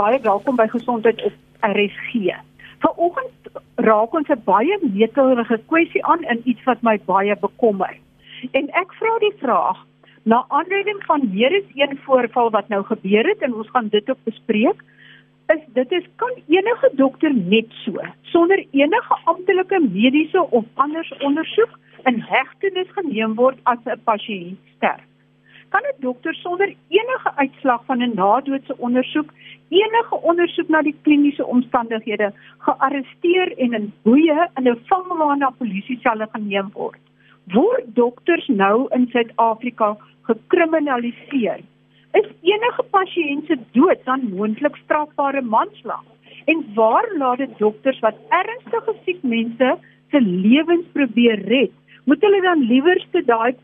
baie 0.00 0.20
welkom 0.24 0.56
by 0.56 0.64
Gesondheid 0.72 1.18
op 1.28 1.64
RSG. 1.76 2.32
Vanoggend 2.80 3.48
raak 3.84 4.14
ons 4.16 4.30
'n 4.32 4.42
baie 4.44 4.76
netelige 4.80 5.58
kwessie 5.70 6.04
aan 6.12 6.22
in 6.32 6.40
iets 6.44 6.64
wat 6.64 6.80
my 6.88 6.96
baie 7.10 7.36
bekommer. 7.40 7.92
En 8.58 8.70
ek 8.82 8.94
vra 9.00 9.18
die 9.18 9.34
vraag 9.42 9.78
na 10.24 10.44
aanleiding 10.48 11.02
van 11.04 11.28
weer 11.34 11.52
eens 11.52 11.72
een 11.74 11.98
voorval 12.04 12.50
wat 12.50 12.68
nou 12.68 12.82
gebeur 12.84 13.28
het 13.28 13.42
en 13.42 13.54
ons 13.54 13.70
gaan 13.70 13.88
dit 13.88 14.10
ook 14.10 14.24
bespreek. 14.24 14.78
Is 15.54 15.62
dit 15.66 15.92
is 15.92 16.06
kan 16.16 16.32
enige 16.48 16.90
dokter 16.92 17.34
net 17.34 17.68
so 17.84 17.92
sonder 18.22 18.64
enige 18.70 19.14
amptelike 19.24 19.80
mediese 19.80 20.50
of 20.50 20.64
anders 20.74 21.12
ondersoek 21.18 21.78
in 22.04 22.20
hegtenis 22.20 22.90
geneem 22.96 23.34
word 23.34 23.58
as 23.62 23.78
'n 23.84 24.00
pasiënt 24.04 24.58
sterf? 24.76 25.09
Kan 25.70 25.82
'n 25.82 26.00
dokter 26.00 26.34
sonder 26.34 26.74
enige 26.88 27.30
uitslag 27.36 27.84
van 27.84 28.02
'n 28.02 28.14
nadoodse 28.14 28.74
ondersoek 28.78 29.30
enige 29.68 30.16
ondersoek 30.30 30.68
na 30.68 30.82
die 30.82 30.96
kliniese 31.02 31.46
omstandighede 31.46 32.32
gearresteer 32.58 33.58
en 33.58 33.72
in 33.78 33.92
boeye 34.02 34.48
in 34.58 34.68
'n 34.68 34.80
vangwa 34.90 35.34
na 35.34 35.50
polisie 35.50 35.98
selle 36.02 36.28
geneem 36.32 36.70
word. 36.72 37.00
Word 37.54 37.94
dokters 37.94 38.46
nou 38.46 38.86
in 38.94 39.06
Suid-Afrika 39.10 39.96
gekriminaliseer? 40.22 41.60
Is 42.12 42.28
enige 42.42 42.82
pasiënt 42.90 43.46
se 43.46 43.56
dood 43.72 44.04
dan 44.04 44.28
moontlik 44.34 44.76
strafbare 44.76 45.42
manslag? 45.42 46.04
En 46.44 46.64
waar 46.74 47.08
laat 47.16 47.38
dit 47.38 47.58
dokters 47.58 47.98
wat 48.00 48.14
ernstige 48.28 48.94
siek 49.04 49.22
mense 49.22 49.78
se 50.10 50.20
lewens 50.20 50.86
probeer 50.92 51.38
red? 51.46 51.70
Moet 52.04 52.20
hulle 52.20 52.40
dan 52.42 52.66
liewerste 52.66 53.22
daai 53.24 53.54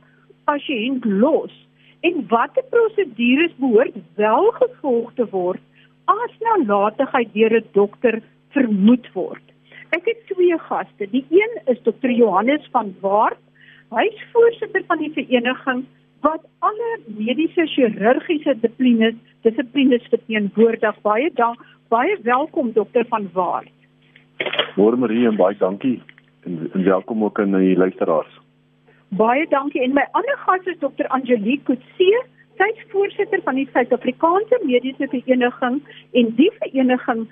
pasiënt 0.45 1.05
los? 1.05 1.66
En 2.01 2.27
watter 2.29 2.65
prosedures 2.71 3.55
behoort 3.57 3.97
wel 4.15 4.51
gevolg 4.61 5.13
te 5.15 5.27
word 5.31 5.61
as 6.05 6.39
nalatigheid 6.41 7.33
deur 7.33 7.57
'n 7.57 7.69
dokter 7.73 8.23
vermoed 8.55 9.07
word. 9.13 9.43
Ek 9.91 10.05
het 10.05 10.27
twee 10.27 10.59
gaste. 10.59 11.07
Die 11.11 11.25
een 11.31 11.53
is 11.73 11.83
Dr. 11.83 12.11
Johannes 12.11 12.69
van 12.73 12.95
Waart. 13.01 13.43
Hy 13.91 14.05
is 14.11 14.25
voorsitter 14.33 14.83
van 14.87 14.99
die 14.99 15.13
vereniging 15.13 15.85
wat 16.21 16.43
alle 16.59 16.99
mediese 17.07 17.67
chirurgiese 17.67 18.55
dissiplines 18.61 19.15
dissiplines 19.43 20.07
verteenwoordig. 20.11 21.01
Baie 21.03 21.31
dank, 21.35 21.61
baie 21.89 22.17
welkom 22.23 22.73
Dr. 22.73 23.05
van 23.09 23.29
Waart. 23.33 23.73
Môre 24.77 24.97
Marie 24.97 25.27
en 25.27 25.37
baie 25.37 25.57
dankie 25.57 26.03
en, 26.45 26.71
en 26.73 26.85
welkom 26.85 27.25
ook 27.25 27.41
aan 27.41 27.55
die 27.59 27.77
luisteraars. 27.77 28.41
Baie 29.15 29.47
dankie 29.47 29.83
en 29.83 29.95
my 29.95 30.05
ander 30.19 30.37
gas 30.37 30.67
is 30.67 30.79
Dr. 30.81 31.07
Angelique 31.15 31.65
Kutse. 31.65 32.23
Sy 32.59 32.67
is 32.73 32.87
voorsitter 32.91 33.43
van 33.45 33.55
die 33.55 33.69
Suid-Afrikaanse 33.73 34.59
Mediese 34.65 35.07
Vereniging 35.13 35.83
en 36.13 36.33
die 36.39 36.51
vereniging 36.59 37.27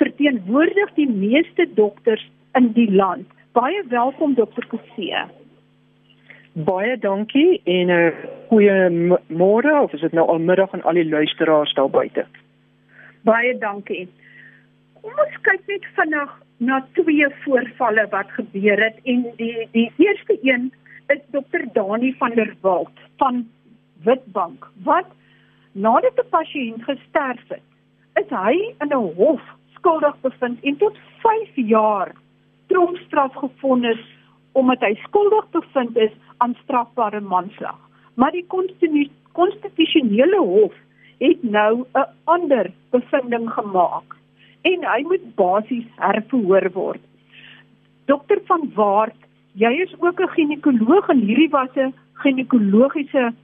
verteenwoordig 0.00 0.94
die 0.96 1.08
meeste 1.08 1.68
dokters 1.76 2.24
in 2.58 2.72
die 2.74 2.90
land. 2.90 3.28
Baie 3.52 3.84
welkom 3.92 4.34
Dr. 4.34 4.66
Kutse. 4.66 5.28
Baie 6.52 6.98
dankie 6.98 7.60
en 7.64 7.86
'n 7.86 7.90
uh, 7.90 8.06
eh, 8.06 8.14
goeie 8.48 8.90
môre 9.28 9.80
of 9.80 9.92
is 9.92 10.00
dit 10.00 10.12
nou 10.12 10.26
al 10.28 10.38
middag 10.38 10.72
aan 10.72 10.82
al 10.82 10.94
die 10.94 11.08
luisteraars 11.08 11.74
daar 11.74 11.90
buite. 11.90 12.26
Baie 13.22 13.58
dankie. 13.58 14.08
Kom 15.00 15.12
ons 15.12 15.40
kyk 15.42 15.62
net 15.66 15.84
vinnig 15.96 16.30
na 16.58 16.86
twee 16.92 17.26
voorvalle 17.44 18.06
wat 18.10 18.30
gebeur 18.30 18.84
het 18.84 18.96
en 19.04 19.26
die 19.36 19.68
die 19.72 19.92
eerste 19.96 20.38
een 20.42 20.72
is 21.08 21.20
dokter 21.30 21.66
Dani 21.72 22.14
van 22.18 22.34
der 22.34 22.54
Walt 22.60 22.98
van 23.16 23.48
Witbank 24.04 24.68
wat 24.84 25.06
nadat 25.72 26.18
'n 26.18 26.28
pasiënt 26.30 26.82
gesterf 26.84 27.48
het, 27.48 27.68
is 28.14 28.28
hy 28.28 28.74
in 28.80 28.90
'n 28.92 29.14
hof 29.16 29.40
skuldig 29.74 30.16
bevind 30.20 30.60
en 30.62 30.76
tot 30.76 30.96
5 31.22 31.54
jaar 31.54 32.12
tronkstraf 32.66 33.34
gefonnis 33.34 34.02
omdat 34.52 34.80
hy 34.80 34.94
skuldig 34.94 35.50
bevind 35.50 35.96
is 35.96 36.12
aan 36.38 36.56
strafbare 36.62 37.20
manslag. 37.20 37.78
Maar 38.14 38.30
die 38.30 38.46
konstitusionele 39.32 40.38
hof 40.38 40.74
het 41.18 41.42
nou 41.42 41.84
'n 41.94 42.06
ander 42.24 42.70
bevinding 42.90 43.50
gemaak 43.50 44.16
en 44.62 44.84
hy 44.84 45.02
moet 45.02 45.34
basies 45.34 45.86
herverhoor 45.96 46.70
word. 46.72 47.00
Dokter 48.04 48.40
van 48.46 48.70
Waart 48.74 49.20
jy 49.52 49.72
is 49.82 49.94
ook 49.98 50.20
'n 50.20 50.28
ginekoloog 50.28 51.08
en 51.08 51.20
hierdie 51.20 51.50
was 51.50 51.74
'n 51.76 51.94
ginekologiese 52.12 53.34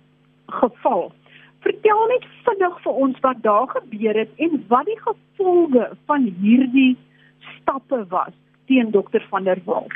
geval. 0.47 1.13
Vertel 1.61 2.07
net 2.07 2.25
vinnig 2.45 2.81
vir 2.83 2.93
ons 2.93 3.21
wat 3.21 3.43
daar 3.43 3.69
gebeur 3.69 4.15
het 4.15 4.31
en 4.37 4.65
wat 4.69 4.87
die 4.87 5.01
gevolge 5.01 5.91
van 6.07 6.23
hierdie 6.41 6.97
stappe 7.39 8.07
was 8.09 8.33
teen 8.67 8.91
dokter 8.91 9.27
van 9.31 9.45
der 9.45 9.59
Walt. 9.65 9.93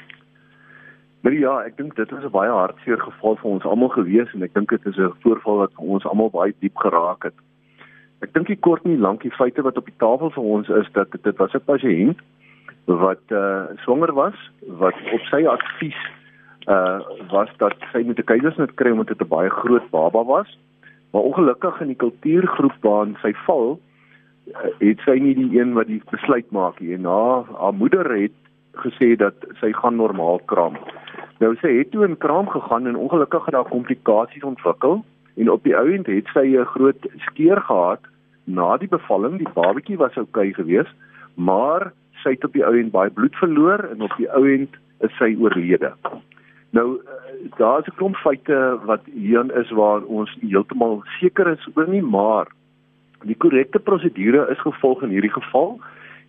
Maar 1.21 1.33
ja, 1.33 1.61
ek 1.63 1.77
dink 1.77 1.97
dit 1.97 2.11
was 2.11 2.25
'n 2.25 2.31
baie 2.31 2.51
hartseer 2.51 3.01
geval 3.01 3.37
vir 3.37 3.51
ons 3.51 3.65
almal 3.65 3.89
gewees 3.89 4.33
en 4.35 4.43
ek 4.43 4.55
dink 4.55 4.69
dit 4.71 4.87
is 4.87 4.97
'n 4.97 5.15
voorval 5.21 5.57
wat 5.57 5.73
ons 5.77 6.05
almal 6.05 6.31
baie 6.31 6.55
diep 6.59 6.77
geraak 6.77 7.23
het. 7.23 7.35
Ek 8.21 8.33
dink 8.33 8.47
die 8.47 8.57
kort 8.57 8.85
en 8.85 8.99
lank 8.99 9.23
die 9.23 9.31
feite 9.31 9.63
wat 9.63 9.77
op 9.77 9.85
die 9.85 9.99
tafel 9.99 10.31
vir 10.31 10.43
ons 10.43 10.69
is 10.69 10.89
dat 10.93 11.11
dit 11.23 11.37
was 11.37 11.55
'n 11.55 11.65
pasiënt 11.65 12.19
wat 12.85 13.23
uh 13.31 13.65
swanger 13.85 14.13
was 14.13 14.35
wat 14.67 14.95
op 15.13 15.21
sy 15.31 15.45
advies 15.47 15.99
uh 16.67 17.01
was 17.31 17.49
dat 17.57 17.75
sy 17.93 18.03
met 18.07 18.19
'n 18.19 18.25
keisersnit 18.25 18.75
kry 18.75 18.91
omdat 18.91 19.09
dit 19.09 19.23
'n 19.23 19.29
baie 19.29 19.51
groot 19.51 19.91
baba 19.91 20.25
was. 20.25 20.59
Maar 21.11 21.23
ongelukkig 21.23 21.81
in 21.81 21.87
die 21.87 21.97
kultuurgroep 21.97 22.77
waarin 22.81 23.17
sy 23.23 23.33
val, 23.47 23.79
uh, 24.47 24.59
het 24.79 24.99
sy 25.05 25.19
nie 25.19 25.35
die 25.35 25.59
een 25.61 25.73
wat 25.73 25.87
die 25.87 26.03
besluit 26.11 26.51
maak 26.51 26.81
nie. 26.81 26.95
En 26.95 27.05
haar 27.05 27.45
haar 27.61 27.75
moeder 27.75 28.15
het 28.21 28.33
gesê 28.73 29.17
dat 29.17 29.35
sy 29.61 29.73
gaan 29.73 29.97
normaal 29.97 30.41
kraam. 30.45 30.77
Nou 31.39 31.57
sy 31.61 31.77
het 31.79 31.91
toe 31.91 32.05
in 32.07 32.19
kraam 32.19 32.49
gegaan 32.49 32.87
en 32.87 32.97
ongelukkig 32.97 33.45
het 33.45 33.55
daar 33.55 33.69
komplikasies 33.69 34.43
ontwikkel 34.43 35.05
en 35.37 35.51
op 35.51 35.63
die 35.63 35.77
ouend 35.77 36.07
het 36.07 36.27
sy 36.33 36.47
'n 36.57 36.65
groot 36.65 37.07
skeur 37.17 37.61
gehad 37.61 38.01
na 38.45 38.77
die 38.77 38.89
bevalling. 38.89 39.39
Die 39.39 39.53
babatjie 39.55 39.97
was 39.97 40.17
oukei 40.17 40.51
okay 40.51 40.53
geweest, 40.53 40.95
maar 41.35 41.93
sy 42.23 42.37
het 42.37 42.45
op 42.45 42.53
die 42.53 42.65
ouend 42.67 42.93
baie 42.95 43.11
bloed 43.11 43.37
verloor 43.37 43.85
en 43.91 44.03
op 44.03 44.15
die 44.19 44.31
ouend 44.31 44.77
is 45.01 45.17
sy 45.19 45.35
oorlede. 45.39 45.93
Nou 46.73 47.01
eh, 47.01 47.51
daar's 47.59 47.87
'n 47.87 47.97
klomp 47.97 48.17
feite 48.17 48.79
wat 48.85 49.05
hier 49.05 49.57
is 49.61 49.71
waar 49.71 50.03
ons 50.03 50.37
heeltemal 50.41 51.03
seker 51.21 51.47
is 51.49 51.69
oor 51.75 51.89
nie, 51.89 52.03
maar 52.03 52.47
die 53.25 53.37
korrekte 53.37 53.79
prosedure 53.79 54.47
is 54.51 54.61
gevolg 54.61 55.03
in 55.03 55.11
hierdie 55.11 55.33
geval 55.33 55.81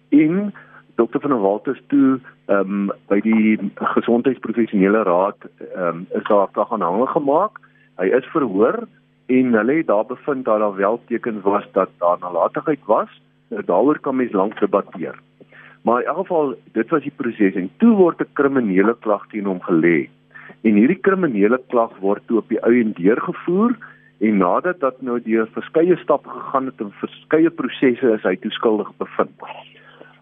en 0.10 0.54
Dr. 0.96 1.20
van 1.20 1.30
der 1.30 1.42
Walt 1.42 1.68
is 1.68 1.82
toe 1.88 2.20
ehm 2.46 2.60
um, 2.60 2.92
by 3.08 3.20
die 3.26 3.72
gesondheidsprofessionele 3.76 5.04
raad 5.04 5.38
ehm 5.76 5.88
um, 5.88 6.06
is 6.14 6.24
daar 6.28 6.48
dag 6.54 6.72
aanhangig 6.72 7.12
gemaak. 7.12 7.60
Hy 7.98 8.06
is 8.06 8.26
verhoor 8.26 8.88
en 9.26 9.54
hulle 9.54 9.78
het 9.80 9.88
daar 9.88 10.06
bevind 10.06 10.46
dat 10.46 10.60
daar 10.60 10.76
wel 10.76 11.02
tekens 11.08 11.42
was 11.42 11.66
dat 11.72 11.90
daar 11.98 12.18
nalatigheid 12.20 12.86
was. 12.86 13.10
Nou 13.48 13.64
daaroor 13.66 14.00
kan 14.00 14.16
mens 14.16 14.32
lank 14.32 14.60
debatteer. 14.60 15.20
Maar 15.84 16.02
in 16.02 16.08
elk 16.08 16.18
geval, 16.18 16.56
dit 16.72 16.90
was 16.90 17.02
die 17.04 17.16
proses 17.16 17.56
en 17.60 17.70
toe 17.78 17.92
word 17.96 18.22
'n 18.22 18.34
kriminele 18.34 18.96
klag 19.00 19.28
teen 19.28 19.46
hom 19.46 19.60
gelê. 19.62 20.10
En 20.62 20.74
hierdie 20.80 21.00
kriminele 21.00 21.60
klag 21.68 21.98
word 22.00 22.24
toe 22.28 22.38
op 22.38 22.50
die 22.50 22.64
ou 22.64 22.80
en 22.80 22.94
deurgevoer 22.96 23.76
en 24.20 24.38
nadat 24.38 24.80
dat 24.80 25.02
nou 25.02 25.20
deur 25.22 25.48
verskeie 25.52 25.98
stappe 25.98 26.30
gegaan 26.30 26.66
het 26.66 26.80
en 26.80 26.92
verskeie 26.92 27.50
prosesse 27.50 28.14
is 28.14 28.24
hy 28.24 28.36
toeskuldig 28.36 28.92
bevind. 28.98 29.42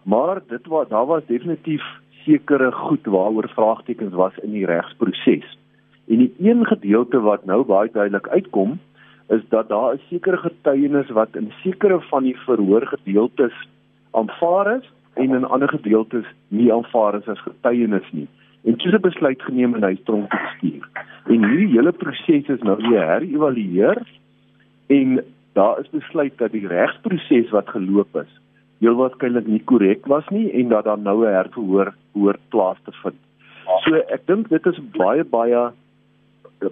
Maar 0.02 0.40
dit 0.48 0.66
was 0.66 0.88
daar 0.88 1.06
was 1.06 1.26
definitief 1.26 1.82
sekere 2.24 2.72
goed 2.72 3.06
waaroor 3.06 3.48
vraagtekens 3.54 4.14
was 4.14 4.38
in 4.42 4.50
die 4.50 4.66
regsproses. 4.66 5.58
En 6.08 6.18
die 6.18 6.34
een 6.38 6.66
gedeelte 6.66 7.20
wat 7.20 7.44
nou 7.44 7.62
baie 7.64 7.90
duidelik 7.92 8.28
uitkom 8.28 8.80
is 9.28 9.42
dat 9.48 9.68
daar 9.68 9.94
'n 9.94 10.00
sekere 10.08 10.36
getuienis 10.36 11.10
wat 11.10 11.36
in 11.36 11.52
sekere 11.62 12.00
van 12.00 12.22
die 12.22 12.36
verhoor 12.38 12.86
gedeeltes 12.86 13.54
aanvaar 14.10 14.76
is 14.76 14.90
en 15.14 15.34
in 15.34 15.44
ander 15.44 15.68
gedeeltes 15.68 16.26
nie 16.48 16.72
aanvaar 16.72 17.14
is 17.14 17.28
as 17.28 17.40
getuienis 17.40 18.12
nie. 18.12 18.28
En 18.64 18.76
toe 18.76 18.92
'n 18.92 19.00
besluit 19.00 19.42
geneem 19.42 19.74
en 19.74 19.82
hy 19.82 19.96
tronk 20.04 20.30
te 20.30 20.50
stuur. 20.56 20.88
En 21.26 21.44
hierdie 21.48 21.74
hele 21.76 21.92
proses 21.92 22.48
is 22.48 22.62
nou 22.62 22.76
weer 22.76 23.06
herëvalueer 23.06 24.02
en 24.86 25.24
daar 25.52 25.80
is 25.80 25.90
besluit 25.90 26.38
dat 26.38 26.52
die 26.52 26.66
regsproses 26.66 27.50
wat 27.50 27.68
geloop 27.68 28.16
is 28.16 28.40
heel 28.82 28.98
waarskynlik 28.98 29.46
nie 29.46 29.62
korrek 29.70 30.06
was 30.10 30.26
nie 30.34 30.48
en 30.58 30.72
dat 30.72 30.84
daar 30.84 30.98
nou 30.98 31.22
'n 31.24 31.34
herverhoor 31.34 31.94
hoort 32.12 32.42
plaas 32.48 32.78
te 32.84 32.92
vind. 33.02 33.20
So 33.84 33.94
ek 33.94 34.26
dink 34.26 34.48
dit 34.48 34.66
is 34.66 34.78
baie 34.98 35.24
baie 35.24 35.70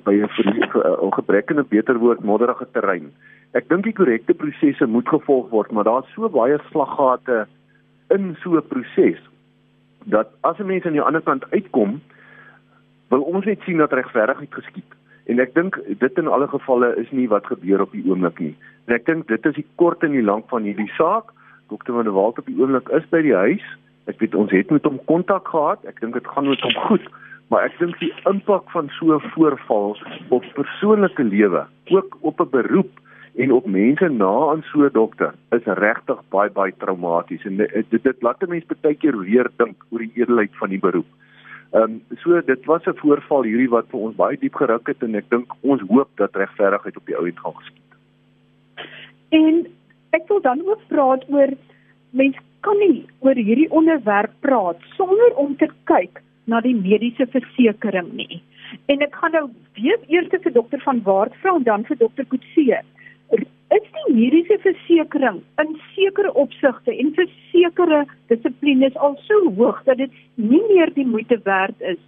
by 0.05 0.15
'n 0.15 1.13
gebrekkende 1.19 1.63
beter 1.63 1.99
woord 1.99 2.25
modderige 2.25 2.67
terrein. 2.73 3.13
Ek 3.53 3.69
dink 3.69 3.85
die 3.85 3.93
korrekte 3.93 4.35
prosesse 4.35 4.87
moet 4.87 5.09
gevolg 5.09 5.51
word, 5.51 5.71
maar 5.71 5.85
daar's 5.85 6.13
so 6.15 6.29
baie 6.29 6.59
slaggate 6.71 7.47
in 8.11 8.37
so 8.43 8.57
'n 8.57 8.67
proses 8.69 9.21
dat 10.05 10.29
as 10.41 10.59
'n 10.59 10.67
mens 10.67 10.85
aan 10.85 10.93
die 10.93 11.03
ander 11.03 11.23
kant 11.23 11.51
uitkom, 11.51 12.01
wil 13.09 13.21
ons 13.21 13.45
net 13.45 13.61
sien 13.61 13.77
dat 13.77 13.93
regverdigheid 13.93 14.55
geskied. 14.55 14.95
En 15.25 15.39
ek 15.39 15.55
dink 15.55 15.79
dit 15.99 16.19
in 16.19 16.27
alle 16.27 16.49
gevalle 16.49 16.97
is 16.97 17.11
nie 17.11 17.29
wat 17.29 17.47
gebeur 17.47 17.81
op 17.81 17.93
die 17.93 18.05
oomblik 18.07 18.39
nie. 18.39 18.57
En 18.87 18.95
ek 18.95 19.07
dink 19.07 19.29
dit 19.29 19.47
is 19.47 19.55
die 19.55 19.67
kort 19.75 20.03
en 20.03 20.11
die 20.11 20.23
lank 20.23 20.49
van 20.49 20.63
hierdie 20.63 20.93
saak 20.97 21.33
Dokter 21.71 21.95
van 21.95 22.05
der 22.05 22.13
Walt 22.13 22.39
op 22.39 22.47
die 22.47 22.59
oomblik 22.59 22.89
is 22.89 23.07
by 23.11 23.23
die 23.23 23.35
huis. 23.35 23.67
Ek 24.11 24.19
weet 24.19 24.35
ons 24.35 24.51
het 24.51 24.71
met 24.75 24.85
hom 24.85 24.99
kontak 25.07 25.47
gehad. 25.49 25.85
Ek 25.87 26.01
dink 26.01 26.17
dit 26.19 26.27
gaan 26.27 26.49
met 26.51 26.61
hom 26.67 26.75
goed, 26.89 27.05
maar 27.49 27.69
ek 27.69 27.77
dink 27.79 27.99
die 28.01 28.11
impak 28.27 28.71
van 28.75 28.91
so 28.99 29.15
'n 29.15 29.31
voorval 29.35 29.95
op 30.31 30.45
persoonlike 30.55 31.23
lewe, 31.23 31.67
ook 31.91 32.17
op 32.21 32.41
'n 32.41 32.51
beroep 32.51 32.91
en 33.35 33.53
op 33.53 33.67
mense 33.67 34.09
na 34.09 34.33
aan 34.51 34.63
so 34.73 34.85
'n 34.85 34.93
dokter 34.93 35.35
is 35.51 35.65
regtig 35.65 36.21
baie 36.29 36.51
baie 36.51 36.75
traumaties 36.77 37.45
en 37.45 37.57
dit 37.57 37.91
dit, 37.91 38.03
dit 38.03 38.23
laat 38.23 38.49
mense 38.49 38.77
baie 38.83 38.95
keer 38.95 39.19
weer 39.19 39.51
dink 39.57 39.77
oor 39.91 39.99
die 39.99 40.13
edelheid 40.15 40.51
van 40.57 40.69
die 40.69 40.79
beroep. 40.79 41.11
Ehm 41.73 41.83
um, 41.83 42.17
so 42.17 42.41
dit 42.41 42.65
was 42.65 42.87
'n 42.87 42.97
voorval 43.03 43.43
hierdie 43.43 43.69
wat 43.69 43.87
vir 43.91 44.01
ons 44.01 44.17
baie 44.17 44.37
diep 44.39 44.55
geruk 44.55 44.87
het 44.87 45.03
en 45.03 45.15
ek 45.15 45.31
dink 45.31 45.55
ons 45.61 45.83
hoop 45.89 46.09
dat 46.17 46.37
regverdigheid 46.37 46.97
op 46.97 47.07
die 47.07 47.17
ou 47.17 47.27
end 47.27 47.39
gaan 47.39 47.55
geskied. 47.55 47.91
En 49.29 49.67
ek 50.11 50.29
wil 50.29 50.41
dan 50.41 50.63
ook 50.67 50.81
praat 50.89 51.25
oor 51.29 51.51
mense 52.11 52.41
kan 52.61 52.79
nie 52.79 53.07
oor 53.21 53.35
hierdie 53.35 53.71
onderwerp 53.71 54.33
praat 54.41 54.77
sonder 54.97 55.37
om 55.37 55.57
te 55.57 55.69
kyk 55.85 56.23
na 56.45 56.61
die 56.61 56.75
mediese 56.75 57.27
versekerings 57.27 58.13
nie. 58.13 58.43
En 58.87 59.01
ek 59.01 59.15
gaan 59.15 59.33
nou 59.33 59.49
weer 59.75 59.99
eers 60.09 60.29
vir 60.31 60.53
dokter 60.53 60.81
van 60.81 61.03
Waart 61.03 61.35
vra 61.43 61.55
en 61.55 61.63
dan 61.63 61.85
vir 61.85 61.97
dokter 61.97 62.27
Kutse 62.27 62.83
is 63.75 63.91
die 63.95 64.15
mediese 64.15 64.59
versekerings 64.65 65.45
in 65.63 65.77
sekere 65.95 66.33
opsigte 66.43 66.95
en 66.95 67.13
vir 67.19 67.29
sekere 67.51 68.01
dissiplines 68.33 68.97
al 68.97 69.15
so 69.29 69.53
hoog 69.59 69.79
dat 69.87 70.01
dit 70.03 70.17
nie 70.35 70.63
meer 70.71 70.91
die 70.97 71.07
moeite 71.07 71.39
werd 71.45 71.87
is 71.93 72.01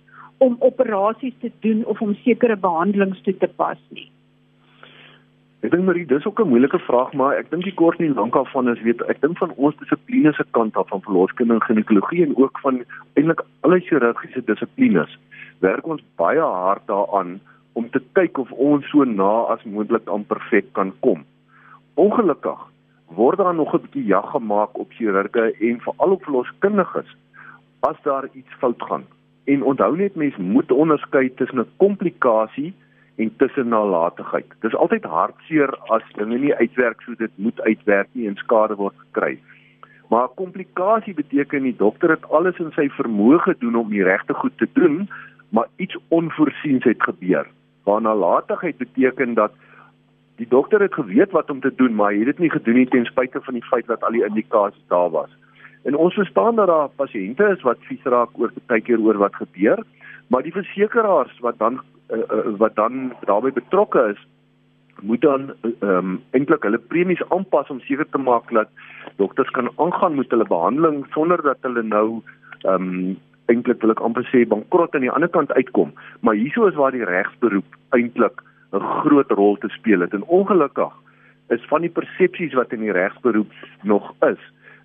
om 0.42 0.56
operasies 0.58 1.36
te 1.40 1.52
doen 1.66 1.84
of 1.86 2.02
om 2.02 2.16
sekere 2.24 2.56
behandelings 2.56 3.22
toe 3.22 3.36
te 3.38 3.48
pas 3.62 3.78
nie. 3.94 4.08
Ek 5.62 5.70
dink 5.70 5.86
maar 5.86 5.94
dis 5.94 6.24
ook 6.26 6.40
'n 6.42 6.48
moeilike 6.48 6.78
vraag, 6.78 7.12
maar 7.12 7.36
ek 7.38 7.50
dink 7.50 7.64
die 7.64 7.78
kort 7.78 8.00
en 8.00 8.14
lank 8.14 8.34
af 8.36 8.50
van 8.50 8.68
is 8.68 8.82
weet 8.82 9.02
ek 9.08 9.20
dink 9.20 9.38
van 9.38 9.52
ons 9.56 9.76
dissiplines 9.76 10.36
se 10.36 10.44
kant 10.50 10.76
af 10.76 10.88
van 10.88 11.02
verloskunde 11.02 11.54
en 11.54 11.62
ginekologie 11.62 12.26
en 12.26 12.36
ook 12.36 12.58
van 12.58 12.84
eintlik 13.14 13.42
alle 13.60 13.80
chirurgiese 13.80 14.42
dissiplines 14.44 15.18
werk 15.60 15.86
ons 15.86 16.02
baie 16.16 16.40
hard 16.40 16.86
daaraan 16.86 17.40
om 17.72 17.90
te 17.90 18.02
kyk 18.12 18.38
of 18.38 18.50
ons 18.50 18.88
so 18.90 19.04
na 19.04 19.54
as 19.54 19.62
moontlik 19.64 20.08
aan 20.08 20.26
perfek 20.26 20.72
kan 20.72 20.92
kom. 21.00 21.24
Ongelukkig 21.94 22.58
word 23.14 23.38
daar 23.38 23.54
nog 23.54 23.74
'n 23.74 23.80
bietjie 23.80 24.04
jag 24.04 24.30
gemaak 24.30 24.78
op 24.78 24.92
chirurge 24.92 25.54
en 25.60 25.80
veral 25.80 26.10
op 26.10 26.22
verloskundiges 26.22 27.16
as 27.80 27.96
daar 28.02 28.28
iets 28.32 28.54
fout 28.58 28.82
gaan. 28.82 29.04
En 29.44 29.62
onthou 29.62 29.96
net 29.96 30.14
mense 30.14 30.42
moet 30.42 30.72
onderskei 30.72 31.34
tussen 31.34 31.58
'n 31.58 31.76
komplikasie 31.76 32.74
en 33.16 33.36
tussen 33.36 33.68
nalatigheid. 33.68 34.46
Dis 34.60 34.74
altyd 34.74 35.04
hartseer 35.04 35.78
as 35.86 36.02
dinge 36.12 36.38
nie 36.38 36.54
uitwerk 36.54 37.00
soos 37.00 37.16
dit 37.16 37.30
moet 37.34 37.60
uitwerk 37.60 38.08
nie 38.12 38.28
en 38.28 38.36
skade 38.36 38.74
word 38.74 38.94
gekry. 38.98 39.38
Maar 40.08 40.28
'n 40.28 40.34
komplikasie 40.34 41.14
beteken 41.14 41.62
die 41.62 41.76
dokter 41.76 42.10
het 42.10 42.30
alles 42.30 42.58
in 42.58 42.72
sy 42.72 42.88
vermoë 42.88 43.38
gedoen 43.38 43.76
om 43.76 43.88
die 43.90 44.02
regte 44.02 44.34
goed 44.34 44.58
te 44.58 44.68
doen, 44.72 45.08
maar 45.48 45.68
iets 45.76 45.96
onvoorsiens 46.08 46.84
het 46.84 47.02
gebeur. 47.02 47.46
Waar 47.84 48.00
nalatigheid 48.00 48.76
beteken 48.76 49.34
dat 49.34 49.52
die 50.40 50.48
dokter 50.48 50.80
het 50.80 50.94
geweet 50.94 51.30
wat 51.30 51.50
om 51.50 51.60
te 51.60 51.72
doen, 51.76 51.94
maar 51.94 52.12
hy 52.12 52.18
het 52.18 52.32
dit 52.32 52.38
nie 52.38 52.50
gedoen 52.50 52.74
nie 52.80 52.88
ten 52.88 53.04
spyte 53.04 53.40
van 53.40 53.54
die 53.54 53.68
feit 53.68 53.86
dat 53.86 54.04
al 54.04 54.16
die 54.16 54.24
indikasies 54.24 54.84
daar 54.88 55.10
was. 55.10 55.30
En 55.82 55.96
ons 55.96 56.14
verstaan 56.14 56.56
dat 56.56 56.66
daar 56.66 56.88
pasiënte 56.96 57.48
is 57.56 57.62
wat 57.62 57.80
vies 57.88 58.04
raak 58.04 58.38
oor 58.38 58.52
baie 58.70 58.80
keer 58.80 59.00
oor 59.00 59.18
wat 59.18 59.34
gebeur, 59.34 59.82
maar 60.26 60.42
die 60.42 60.54
versekerings 60.54 61.40
wat 61.44 61.58
dan 61.58 61.80
uh, 62.12 62.18
uh, 62.18 62.54
wat 62.58 62.76
dan 62.76 63.12
daarbey 63.26 63.52
betrokke 63.52 64.06
is, 64.14 64.20
moet 65.02 65.20
dan 65.20 65.50
ehm 65.62 65.88
um, 65.88 66.20
eintlik 66.30 66.62
hulle 66.62 66.78
premies 66.78 67.22
aanpas 67.28 67.70
om 67.70 67.80
seker 67.80 68.06
te 68.10 68.18
maak 68.18 68.50
dat 68.54 68.70
dokters 69.16 69.50
kan 69.50 69.70
aangaan 69.76 70.14
met 70.14 70.30
hulle 70.30 70.46
behandeling 70.46 71.02
sonder 71.14 71.42
dat 71.42 71.58
hulle 71.66 71.82
nou 71.82 72.22
ehm 72.62 72.88
um, 72.88 73.16
eintlik 73.50 73.82
wil 73.82 73.90
ek 73.90 74.04
amper 74.06 74.24
sê 74.30 74.44
bankrot 74.48 74.94
aan 74.94 75.04
die 75.04 75.10
ander 75.10 75.28
kant 75.28 75.52
uitkom. 75.52 75.90
Maar 76.20 76.38
hieso 76.38 76.66
is 76.70 76.78
waar 76.78 76.94
die 76.94 77.04
regsberoep 77.04 77.76
eintlik 77.98 78.44
'n 78.72 78.80
groot 79.02 79.30
rol 79.30 79.56
te 79.56 79.68
speel 79.68 80.00
het. 80.00 80.12
En 80.12 80.24
ongelukkig 80.24 80.92
is 81.48 81.64
van 81.68 81.80
die 81.80 81.90
persepsies 81.90 82.54
wat 82.54 82.72
in 82.72 82.80
die 82.80 82.92
regsberoep 82.92 83.52
nog 83.82 84.14
is, 84.20 84.40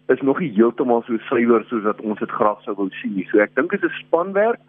is 0.07 0.22
nog 0.22 0.39
nie 0.39 0.51
heeltemal 0.56 1.04
so 1.04 1.18
suiwer 1.18 1.63
soos 1.68 1.84
wat 1.84 2.01
ons 2.01 2.19
dit 2.19 2.31
graag 2.31 2.62
sou 2.63 2.75
wou 2.75 2.89
sien 2.89 3.16
nie. 3.16 3.28
So 3.31 3.39
ek 3.44 3.56
dink 3.56 3.72
dit 3.72 3.84
is 3.84 3.92
'n 3.92 4.06
spanwerk. 4.06 4.60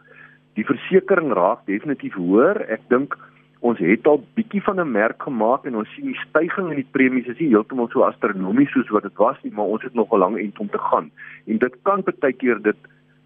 Die 0.55 0.65
versekerings 0.65 1.35
raak 1.35 1.67
definitief 1.67 2.15
hoër. 2.15 2.70
Ek 2.70 2.81
dink 2.88 3.17
ons 3.61 3.79
het 3.79 4.06
al 4.06 4.23
bietjie 4.35 4.62
van 4.62 4.81
'n 4.81 4.93
merk 4.93 5.23
gemaak 5.23 5.65
en 5.65 5.76
ons 5.76 5.94
sien 5.94 6.05
die 6.05 6.20
stygings 6.29 6.70
in 6.70 6.82
die 6.82 6.93
premies 6.93 7.26
is 7.26 7.38
nie 7.38 7.49
heeltemal 7.49 7.88
so 7.88 8.03
astronomies 8.03 8.70
soos 8.70 8.88
wat 8.88 9.03
dit 9.03 9.17
was 9.17 9.37
nie, 9.43 9.53
maar 9.53 9.65
ons 9.65 9.82
het 9.82 9.94
nog 9.94 10.12
'n 10.12 10.19
lang 10.19 10.38
end 10.38 10.59
om 10.59 10.69
te 10.69 10.79
gaan. 10.79 11.11
En 11.47 11.59
dit 11.59 11.75
kan 11.82 12.03
baie 12.03 12.32
keer 12.32 12.62
dit 12.62 12.76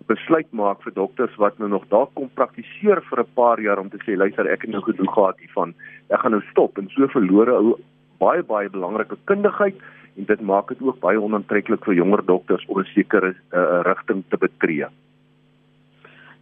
besluit 0.06 0.50
maak 0.52 0.82
vir 0.82 0.94
dokters 0.96 1.34
wat 1.36 1.58
nou 1.58 1.68
nog 1.68 1.84
daar 1.88 2.08
kom 2.14 2.30
praktiseer 2.34 3.02
vir 3.10 3.20
'n 3.20 3.34
paar 3.34 3.60
jaar 3.60 3.78
om 3.78 3.90
te 3.90 3.98
sê 4.04 4.16
luister 4.16 4.46
ek 4.46 4.62
het 4.62 4.70
nou 4.70 4.82
genoeg 4.82 5.14
gehad 5.14 5.38
hiervan. 5.38 5.74
Ek 6.10 6.20
gaan 6.20 6.30
nou 6.30 6.42
stop. 6.50 6.78
En 6.78 6.88
so 6.88 7.06
verlore 7.06 7.52
ou 7.52 7.78
baie 8.18 8.42
baie 8.42 8.70
belangrike 8.70 9.16
kundigheid 9.24 9.76
en 10.16 10.24
dit 10.24 10.40
maak 10.40 10.68
dit 10.68 10.82
ook 10.82 11.00
baie 11.00 11.20
onaantreklik 11.20 11.84
vir 11.84 11.94
jonger 11.94 12.24
dokters 12.24 12.66
om 12.68 12.78
'n 12.80 12.84
sekere 12.94 13.34
uh, 13.52 13.80
rigting 13.82 14.22
te 14.28 14.36
betree. 14.36 14.86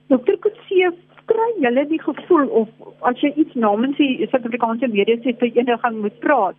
Dokter 0.09 0.37
Kutse 0.39 0.93
kry 1.31 1.51
julle 1.63 1.87
die 1.87 2.03
gevoel 2.03 2.49
of 2.63 2.69
as 3.01 3.21
jy 3.21 3.33
iets 3.37 3.55
namens 3.55 3.97
die 3.97 4.27
Suid-Afrikaanse 4.31 4.89
eendag 4.91 5.81
gaan 5.81 6.01
moet 6.01 6.19
praat 6.19 6.57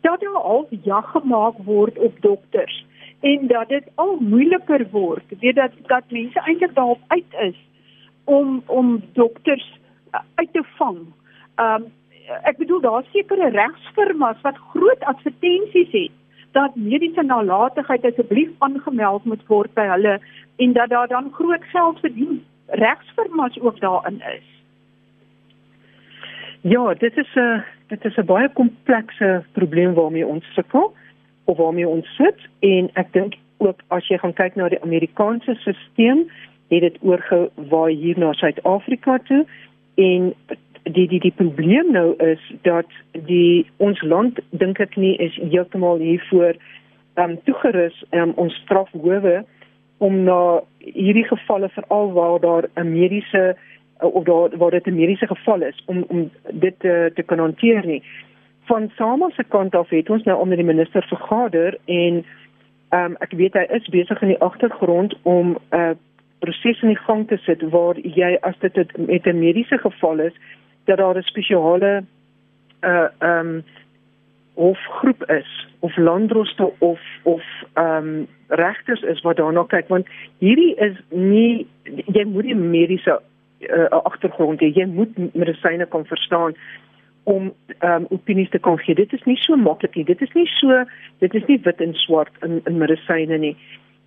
dat 0.00 0.20
daar 0.20 0.42
al 0.42 0.68
jag 0.82 1.10
gemaak 1.10 1.56
word 1.64 1.98
op 1.98 2.20
dokters 2.20 2.84
en 3.30 3.46
dat 3.46 3.68
dit 3.68 3.84
al 3.94 4.16
moeiliker 4.20 4.86
word. 4.90 5.24
Weet 5.40 5.54
dat 5.54 5.70
dat 5.86 6.10
mense 6.10 6.40
eintlik 6.40 6.74
daarop 6.74 7.00
uit 7.06 7.32
is 7.40 7.58
om 8.24 8.62
om 8.66 9.02
dokters 9.12 9.78
uh, 10.12 10.20
uit 10.34 10.52
te 10.52 10.64
vang. 10.76 10.98
Um 11.56 11.92
ek 12.42 12.56
bedoel 12.56 12.80
daar 12.80 13.04
sekere 13.12 13.50
regsfirmas 13.52 14.40
wat 14.40 14.60
groot 14.72 15.00
advertensies 15.00 15.92
het 15.92 16.12
dat 16.56 16.76
mediese 16.76 17.22
nalatigheid 17.22 18.04
asseblief 18.04 18.50
aangemeld 18.58 19.24
moet 19.24 19.46
word 19.46 19.72
by 19.74 19.84
hulle 19.90 20.18
en 20.56 20.72
dat 20.72 20.88
daar 20.88 21.08
dan 21.08 21.32
groot 21.32 21.64
geld 21.72 22.00
verdien 22.00 22.44
regsfirmas 22.66 23.60
ook 23.60 23.80
daarin 23.80 24.20
is. 24.36 24.48
Ja, 26.60 26.94
dit 26.94 27.16
is 27.16 27.34
'n 27.34 27.64
dit 27.88 28.04
is 28.04 28.16
'n 28.16 28.24
baie 28.24 28.48
komplekse 28.52 29.44
probleem 29.52 29.94
waarmee 29.94 30.26
ons 30.26 30.44
sukkel 30.54 30.94
of 31.44 31.56
waarmee 31.56 31.88
ons 31.88 32.16
sit. 32.16 32.38
En 32.60 32.90
ek 32.94 33.12
dink 33.12 33.34
ook 33.58 33.80
as 33.88 34.06
jy 34.08 34.18
gaan 34.18 34.32
kyk 34.32 34.56
na 34.56 34.68
die 34.68 34.82
Amerikaanse 34.82 35.54
stelsel 35.60 36.26
het 36.72 36.80
dit 36.80 36.96
oorgewaai 37.02 37.94
hier 37.94 38.18
na 38.18 38.32
Suid-Afrika 38.32 39.18
toe. 39.28 39.44
En 39.94 40.32
die 40.84 41.08
die 41.08 41.20
die 41.20 41.32
probleem 41.36 41.92
nou 41.92 42.14
is 42.16 42.40
dat 42.62 42.88
die 43.28 43.66
ons 43.76 44.00
land 44.02 44.40
dink 44.50 44.80
ek 44.80 44.96
nie 45.00 45.14
is 45.16 45.36
heeltemal 45.40 46.02
hiervoor 46.02 46.58
um 47.20 47.36
toegerus 47.48 47.96
um, 48.12 48.34
ons 48.36 48.54
strafhowe 48.64 49.44
om 50.04 50.18
na 50.26 50.40
hierdie 50.78 51.24
gevalle 51.28 51.70
veral 51.76 52.12
waar 52.12 52.40
daar 52.40 52.68
'n 52.76 52.92
mediese 52.92 53.56
of 54.00 54.24
daar 54.24 54.56
waar 54.58 54.70
dit 54.70 54.86
'n 54.86 54.94
mediese 54.94 55.26
geval 55.26 55.62
is 55.62 55.82
om 55.86 56.04
om 56.08 56.30
dit 56.52 56.74
te, 56.78 57.10
te 57.14 57.22
kan 57.22 57.38
hanteer 57.38 57.86
nie 57.86 58.02
van 58.64 58.90
Sama 58.96 59.30
se 59.30 59.44
kant 59.48 59.74
af 59.74 59.88
het 59.88 60.10
ons 60.10 60.22
nou 60.22 60.38
onder 60.38 60.56
die 60.56 60.66
minister 60.66 61.06
vergader 61.08 61.78
en 61.84 62.24
ehm 62.88 63.04
um, 63.04 63.16
ek 63.20 63.32
weet 63.32 63.54
hy 63.58 63.64
is 63.76 63.88
besig 63.88 64.20
in 64.22 64.28
die 64.28 64.40
agtergrond 64.40 65.14
om 65.22 65.56
'n 65.70 65.76
uh, 65.76 65.94
proses 66.38 66.82
in 66.82 66.88
die 66.88 67.04
gang 67.06 67.28
te 67.28 67.36
sit 67.36 67.62
waar 67.74 67.98
jy 67.98 68.36
as 68.40 68.58
dit 68.58 68.76
met 68.98 69.26
'n 69.26 69.38
mediese 69.38 69.78
geval 69.78 70.18
is 70.18 70.34
dat 70.84 70.98
daar 70.98 71.16
'n 71.16 71.22
spesiale 71.22 72.04
uh 72.82 73.08
ehm 73.18 73.48
um, 73.48 73.64
of 74.54 74.78
groep 74.78 75.30
is 75.30 75.68
of 75.78 75.96
landdroste 75.96 76.72
of 76.78 77.00
of 77.22 77.42
ehm 77.72 77.96
um, 77.96 78.26
regters 78.48 79.02
is 79.02 79.20
wat 79.20 79.36
daarna 79.36 79.64
kyk 79.64 79.88
want 79.88 80.06
hierdie 80.38 80.74
is 80.74 80.96
nie 81.08 81.66
jy 82.06 82.24
moet 82.24 82.44
die 82.44 82.54
mediese 82.54 83.20
uh, 83.60 83.88
agtergrond 83.88 84.60
hê 84.60 84.70
jy 84.74 84.86
moet 84.86 85.34
medisyne 85.34 85.86
kan 85.86 86.06
verstaan 86.06 86.54
om 87.24 87.52
ehm 87.78 87.92
um, 87.92 88.06
opinies 88.10 88.50
te 88.50 88.58
kon 88.58 88.78
gee. 88.78 88.94
Dit 88.94 89.12
is 89.12 89.24
nie 89.24 89.36
so 89.36 89.56
maklik 89.56 89.94
nie. 89.94 90.04
Dit 90.04 90.20
is 90.20 90.32
nie 90.32 90.46
so 90.46 90.84
dit 91.18 91.34
is 91.34 91.46
nie 91.46 91.60
wit 91.64 91.80
en 91.80 91.94
swart 91.94 92.32
in 92.42 92.60
in 92.64 92.78
medisyne 92.78 93.38
nie. 93.38 93.56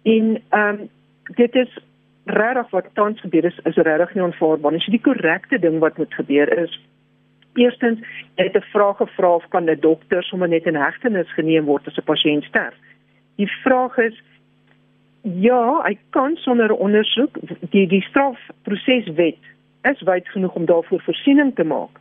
En 0.03 0.37
ehm 0.49 0.79
um, 0.81 0.89
dit 1.35 1.55
is 1.55 1.79
regtig 2.25 2.69
wat 2.69 2.93
tans 2.93 3.19
gebeur 3.21 3.45
is 3.45 3.59
is 3.63 3.75
regtig 3.75 4.13
nie 4.13 4.23
aanvaarbaar 4.23 4.71
nie. 4.71 4.81
So 4.85 4.91
die 4.91 5.01
korrekte 5.01 5.59
ding 5.59 5.79
wat 5.79 5.97
moet 5.97 6.13
gebeur 6.13 6.53
is 6.57 6.79
eerstens 7.55 7.99
het 8.35 8.55
'n 8.55 8.69
vraag 8.73 8.97
gevra 8.97 9.35
of 9.35 9.47
kan 9.49 9.69
'n 9.69 9.79
dokter 9.79 10.23
sommer 10.23 10.47
net 10.47 10.65
in 10.65 10.75
hegtenis 10.75 11.33
geneem 11.33 11.65
word 11.65 11.87
as 11.87 11.97
'n 11.97 12.09
pasiënt 12.13 12.43
sterf. 12.43 12.75
Die 13.35 13.51
vraag 13.63 13.97
is 13.97 14.21
ja, 15.21 15.81
hy 15.83 15.97
kan 16.09 16.35
sonder 16.35 16.71
ondersoek 16.73 17.37
die 17.69 17.87
die 17.87 18.01
strafproseswet 18.01 19.41
is 19.81 20.01
wyd 20.01 20.27
genoeg 20.27 20.55
om 20.55 20.65
daarvoor 20.65 21.01
voorsiening 21.01 21.55
te 21.55 21.63
maak 21.63 21.99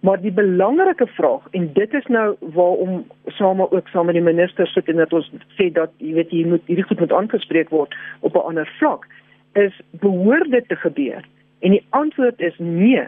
Maar 0.00 0.20
die 0.20 0.32
belangrike 0.32 1.06
vraag 1.06 1.46
en 1.50 1.72
dit 1.72 1.94
is 1.94 2.06
nou 2.06 2.36
waarom 2.40 3.06
same 3.26 3.70
ook 3.70 3.88
saam 3.88 4.06
met 4.06 4.14
die 4.14 4.22
minister 4.22 4.66
sit 4.66 4.88
en 4.88 4.96
dat 4.96 5.12
ons 5.12 5.30
sê 5.58 5.72
dat 5.72 5.90
jy 5.98 6.12
weet 6.14 6.30
jy 6.30 6.44
moet 6.46 6.62
hierdie 6.70 6.86
goed 6.86 7.00
moet 7.02 7.12
aangespreek 7.12 7.72
word 7.74 7.94
op 8.20 8.34
'n 8.34 8.46
ander 8.50 8.68
vlak 8.78 9.06
is 9.52 9.80
behoort 9.90 10.50
dit 10.50 10.68
te 10.68 10.76
gebeur. 10.76 11.24
En 11.60 11.70
die 11.70 11.86
antwoord 11.90 12.40
is 12.40 12.54
nee. 12.58 13.02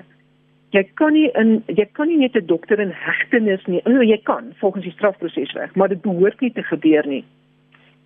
Jy 0.70 0.82
kan 0.94 1.12
nie 1.12 1.30
in 1.34 1.62
jy 1.66 1.86
kan 1.92 2.08
nie 2.08 2.18
net 2.18 2.34
'n 2.36 2.46
dokter 2.46 2.78
in 2.80 2.90
hegtenis 2.94 3.64
nie. 3.66 3.80
Nou 3.84 4.04
jy 4.04 4.20
kan 4.22 4.52
volgens 4.58 4.84
die 4.84 4.92
strafproses 4.92 5.52
reg, 5.52 5.74
maar 5.74 5.88
dit 5.88 6.02
behoort 6.02 6.40
nie 6.40 6.52
te 6.52 6.62
gebeur 6.62 7.06
nie. 7.06 7.24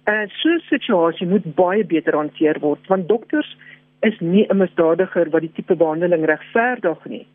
En 0.05 0.29
so 0.29 0.49
'n 0.49 0.61
situasie 0.61 1.27
moet 1.27 1.55
baie 1.55 1.85
beter 1.85 2.15
hanteer 2.15 2.61
word 2.61 2.87
want 2.87 3.09
dokters 3.09 3.57
is 4.01 4.21
nie 4.21 4.47
'n 4.49 4.57
misdadiger 4.57 5.31
wat 5.31 5.41
die 5.41 5.53
tipe 5.53 5.77
behandeling 5.77 6.25
regverdig 6.25 7.05
nie. 7.05 7.27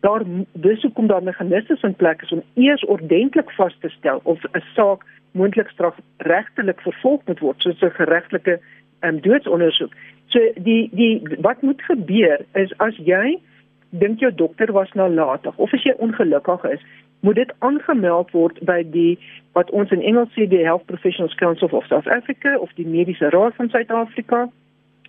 Daar 0.00 0.22
dis 0.52 0.82
hoekom 0.82 1.06
daar 1.06 1.22
meganismes 1.22 1.82
in 1.82 1.94
plek 1.94 2.22
is 2.22 2.32
om 2.32 2.42
eers 2.54 2.84
ordentlik 2.84 3.50
vas 3.50 3.76
te 3.80 3.88
stel 3.88 4.20
of 4.22 4.42
'n 4.52 4.62
saak 4.74 5.04
moontlik 5.32 5.68
strafregtelik 5.68 6.80
vervolg 6.80 7.20
moet 7.26 7.40
word 7.40 7.60
soos 7.60 7.82
'n 7.82 7.90
geregtelike 7.90 8.60
um, 9.00 9.20
doodsondersoek. 9.20 9.92
So 10.26 10.40
die 10.54 10.88
die 10.92 11.22
wat 11.40 11.62
moet 11.62 11.82
gebeur 11.82 12.40
is 12.52 12.72
as 12.78 12.96
jy 12.96 13.38
dink 13.90 14.20
jou 14.20 14.34
dokter 14.34 14.72
was 14.72 14.92
nalatig 14.92 15.56
of 15.56 15.72
as 15.72 15.82
jy 15.82 15.94
ongelukkig 15.98 16.64
is, 16.64 16.82
moet 17.20 17.34
dit 17.34 17.52
aangemeld 17.58 18.30
word 18.30 18.58
by 18.68 18.82
die 18.90 19.18
wat 19.52 19.70
ons 19.70 19.90
in 19.90 20.02
Engels 20.02 20.30
sê 20.36 20.46
die 20.46 20.64
Health 20.64 20.86
Professionals 20.86 21.34
Council 21.34 21.68
of 21.72 21.86
South 21.86 22.06
Africa 22.06 22.58
of 22.58 22.70
die 22.76 22.86
Mediese 22.86 23.30
Raad 23.34 23.54
van 23.54 23.68
Suid-Afrika. 23.68 24.48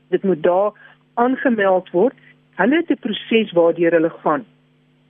Dit 0.10 0.24
moet 0.24 0.44
daar 0.44 0.72
aangemeld 1.14 1.90
word. 1.92 2.16
Hulle 2.56 2.76
het 2.76 2.90
'n 2.90 3.00
proses 3.00 3.52
waardeur 3.52 3.92
hulle 3.92 4.10
gaan. 4.10 4.46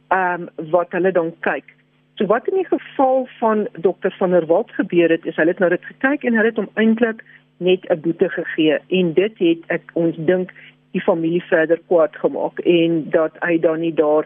Ehm 0.09 0.47
um, 0.57 0.69
wat 0.71 0.91
hulle 0.91 1.11
dan 1.11 1.33
kyk. 1.39 1.75
So 2.15 2.25
wat 2.25 2.47
in 2.47 2.55
die 2.55 2.67
geval 2.67 3.27
van 3.39 3.67
dokter 3.73 4.15
van 4.17 4.29
der 4.29 4.45
Walt 4.45 4.71
gebeur 4.71 5.09
het, 5.09 5.25
is 5.25 5.35
hulle 5.35 5.53
het 5.53 5.59
nou 5.59 5.69
dit 5.69 5.85
gekyk 5.85 6.23
en 6.23 6.35
hulle 6.35 6.51
het 6.51 6.57
hom 6.57 6.69
eintlik 6.73 7.23
net 7.57 7.85
'n 7.89 7.99
boete 8.01 8.29
gegee 8.29 8.79
en 8.87 9.13
dit 9.13 9.37
het 9.37 9.61
ek 9.67 9.91
ons 9.93 10.15
dink 10.17 10.51
die 10.91 11.01
familie 11.01 11.43
verder 11.43 11.79
kwaad 11.87 12.15
gemaak 12.15 12.59
en 12.59 13.09
dat 13.09 13.31
hy 13.39 13.59
dan 13.59 13.79
nie 13.79 13.93
daar 13.93 14.25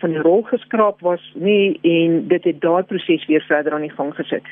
van 0.00 0.10
die 0.10 0.20
rol 0.20 0.42
geskraap 0.42 1.00
was 1.00 1.32
nie 1.34 1.78
en 1.82 2.28
dit 2.28 2.44
het 2.44 2.60
daai 2.60 2.82
proses 2.82 3.26
weer 3.26 3.44
verder 3.48 3.72
aan 3.72 3.86
die 3.86 3.96
gang 3.96 4.14
gesit. 4.14 4.42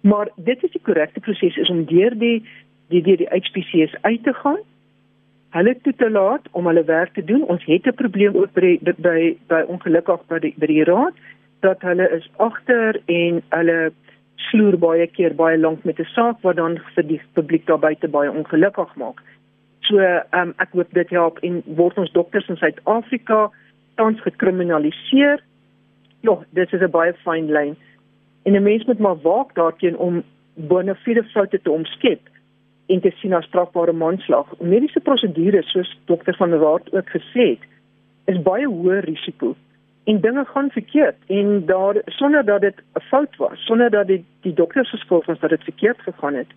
Maar 0.00 0.28
dit 0.36 0.62
is 0.64 0.70
die 0.70 0.82
korrekte 0.82 1.20
proses 1.20 1.56
is 1.56 1.70
om 1.70 1.84
deur 1.84 2.18
die 2.18 2.44
die 2.88 3.02
deur 3.02 3.16
die 3.16 3.28
HPCS 3.28 3.94
uit 4.00 4.22
te 4.22 4.32
gaan. 4.32 4.60
Hulle 5.56 5.74
toe 5.82 5.94
te 5.96 6.10
laat 6.10 6.48
om 6.52 6.66
hulle 6.66 6.84
werk 6.84 7.14
te 7.14 7.24
doen. 7.24 7.42
Ons 7.48 7.64
het 7.64 7.86
'n 7.86 7.94
probleem 7.94 8.36
ook 8.36 8.52
by 8.52 8.78
by 8.82 9.36
by 9.48 9.62
ongelukkig 9.66 10.26
by 10.28 10.38
die 10.38 10.54
by 10.58 10.66
die 10.66 10.84
raad 10.84 11.14
dat 11.60 11.80
hulle 11.80 12.10
is 12.10 12.28
agter 12.36 13.00
en 13.06 13.42
hulle 13.48 13.92
sloer 14.36 14.78
baie 14.78 15.06
keer 15.06 15.34
baie 15.34 15.58
lank 15.58 15.84
met 15.84 15.98
'n 15.98 16.12
saak 16.14 16.42
wat 16.42 16.56
dan 16.56 16.78
vir 16.94 17.06
die 17.06 17.20
publiek 17.32 17.66
daar 17.66 17.78
buite 17.78 18.08
baie 18.08 18.30
ongelukkig 18.30 18.94
maak. 18.96 19.22
So 19.80 19.98
ehm 19.98 20.22
um, 20.40 20.54
ek 20.58 20.72
hoop 20.72 20.92
dit 20.92 21.10
help 21.10 21.38
en 21.38 21.62
word 21.64 21.98
ons 21.98 22.12
dokters 22.12 22.48
in 22.48 22.56
Suid-Afrika 22.56 23.50
tans 23.94 24.20
gekriminaliseer. 24.20 25.40
Ja, 26.20 26.38
dit 26.50 26.72
is 26.72 26.80
'n 26.80 26.90
baie 26.90 27.14
fyn 27.24 27.50
lyn. 27.50 27.76
En 28.44 28.52
'n 28.52 28.62
mens 28.62 28.84
moet 28.84 28.98
maar 28.98 29.20
waak 29.22 29.54
daarteen 29.54 29.96
om 29.96 30.22
bonafide 30.54 31.24
foute 31.24 31.60
te 31.62 31.70
omskep 31.70 32.20
en 32.88 33.00
te 33.00 33.12
sien 33.20 33.36
as 33.36 33.46
strafbare 33.48 33.92
manslag. 33.92 34.50
Mediese 34.60 35.00
prosedures 35.00 35.70
soos 35.72 35.90
dokter 36.10 36.36
van 36.36 36.50
der 36.50 36.62
Walt 36.64 36.92
ook 36.92 37.10
gesê 37.14 37.48
het, 37.54 37.64
is 38.32 38.42
baie 38.42 38.66
hoë 38.66 39.02
risiko 39.06 39.54
en 40.08 40.20
dinge 40.24 40.44
gaan 40.48 40.70
verkeerd 40.72 41.16
en 41.26 41.66
daar 41.68 42.00
sonder 42.16 42.44
dat 42.44 42.60
dit 42.60 42.76
'n 42.96 43.00
fout 43.10 43.36
was, 43.36 43.64
sonder 43.64 43.90
dat 43.90 44.06
dit 44.06 44.24
die 44.40 44.54
dokter 44.54 44.86
se 44.86 44.96
skuld 44.96 45.24
was 45.24 45.38
dat 45.38 45.50
dit 45.50 45.64
verkeerd 45.64 46.00
gegaan 46.00 46.34
het. 46.34 46.52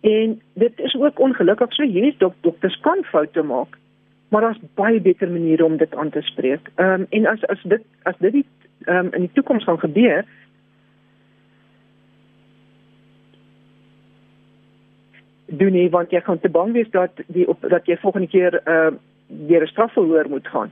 En 0.00 0.40
dit 0.54 0.72
is 0.80 0.94
ook 0.94 1.18
ongelukkig 1.20 1.72
so 1.72 1.82
hierdie 1.82 2.14
dok 2.18 2.34
dokters 2.40 2.80
kan 2.80 3.04
foute 3.04 3.42
maak 3.42 3.76
maar 4.28 4.40
daar's 4.40 4.60
baie 4.74 5.00
beter 5.00 5.30
maniere 5.30 5.64
om 5.64 5.76
dit 5.76 5.94
aan 5.94 6.10
te 6.10 6.20
spreek. 6.22 6.70
Ehm 6.74 7.00
um, 7.00 7.06
en 7.10 7.26
as 7.26 7.46
as 7.46 7.62
dit 7.62 7.82
as 8.02 8.14
dit 8.18 8.32
die 8.32 8.46
ehm 8.84 9.06
um, 9.06 9.12
in 9.12 9.20
die 9.20 9.32
toekoms 9.32 9.64
gaan 9.64 9.78
gebeur 9.78 10.24
doen 15.48 15.72
nie 15.72 15.88
want 15.90 16.10
jy 16.10 16.20
gaan 16.20 16.40
te 16.40 16.48
bang 16.48 16.72
wees 16.72 16.90
dat 16.90 17.10
die 17.26 17.48
op, 17.48 17.60
dat 17.60 17.86
jy 17.86 17.96
volgende 17.96 18.28
keer 18.28 18.60
uh, 18.64 18.90
weer 19.26 19.62
'n 19.62 19.66
strafverhoor 19.66 20.28
moet 20.28 20.48
gaan. 20.48 20.70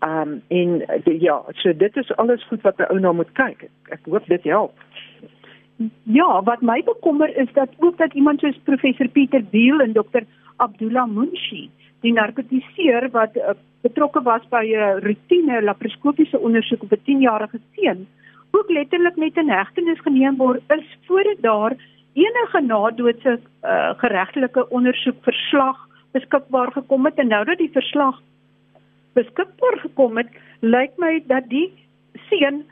Um, 0.00 0.42
en 0.48 0.84
die, 1.04 1.20
ja, 1.20 1.42
so 1.52 1.76
dit 1.76 1.96
is 1.96 2.16
alles 2.16 2.44
goed 2.46 2.62
wat 2.62 2.78
'n 2.78 2.90
ou 2.90 3.00
na 3.00 3.12
moet 3.12 3.32
kyk. 3.32 3.62
Ek, 3.62 3.70
ek 3.88 4.00
hoop 4.04 4.26
dit 4.26 4.42
help. 4.42 4.72
Ja, 6.02 6.42
wat 6.42 6.60
my 6.60 6.82
bekommer 6.82 7.36
is 7.36 7.52
dat 7.52 7.68
ook 7.78 7.98
dat 7.98 8.14
iemand 8.14 8.40
soos 8.40 8.58
professor 8.64 9.08
Pieter 9.08 9.44
Biel 9.50 9.80
en 9.80 9.92
dokter 9.92 10.24
Abdullah 10.56 11.06
Munshi 11.06 11.70
die 12.00 12.12
narkotiseer 12.12 13.08
wat 13.14 13.36
uh, 13.36 13.54
betrokke 13.82 14.22
was 14.22 14.44
by 14.50 14.64
'n 14.66 14.74
uh, 14.74 14.98
rotine 15.02 15.62
laparoskopiese 15.62 16.38
ondersoek 16.38 16.82
op 16.82 16.92
'n 16.92 17.04
10-jarige 17.10 17.60
seun 17.74 18.06
ook 18.50 18.70
letterlik 18.70 19.16
met 19.16 19.36
'n 19.36 19.50
hegtenis 19.50 20.00
geneem 20.00 20.36
word 20.36 20.62
is 20.68 20.86
voordat 21.06 21.40
daar 21.40 21.76
enige 22.12 22.60
nadoodse 22.60 23.38
uh, 23.38 23.90
geregtelike 23.96 24.68
ondersoek 24.68 25.22
verslag 25.22 25.76
beskikbaar 26.12 26.72
gekom 26.72 27.04
het 27.04 27.18
en 27.18 27.28
nou 27.28 27.44
dat 27.44 27.58
die 27.58 27.72
verslag 27.72 28.22
beskikbaar 29.18 29.78
gekom 29.84 30.16
het 30.16 30.30
lyk 30.60 30.96
my 30.96 31.18
dat 31.26 31.48
die 31.48 31.68
seun 32.28 32.64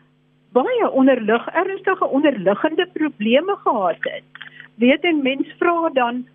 baie 0.57 0.91
onderlig 0.91 1.49
ernstige 1.53 2.07
onderliggende 2.07 2.89
probleme 2.93 3.57
gehad 3.65 4.01
het 4.01 4.25
weet 4.77 5.05
en 5.05 5.23
mens 5.23 5.53
vra 5.59 5.91
dan 5.93 6.27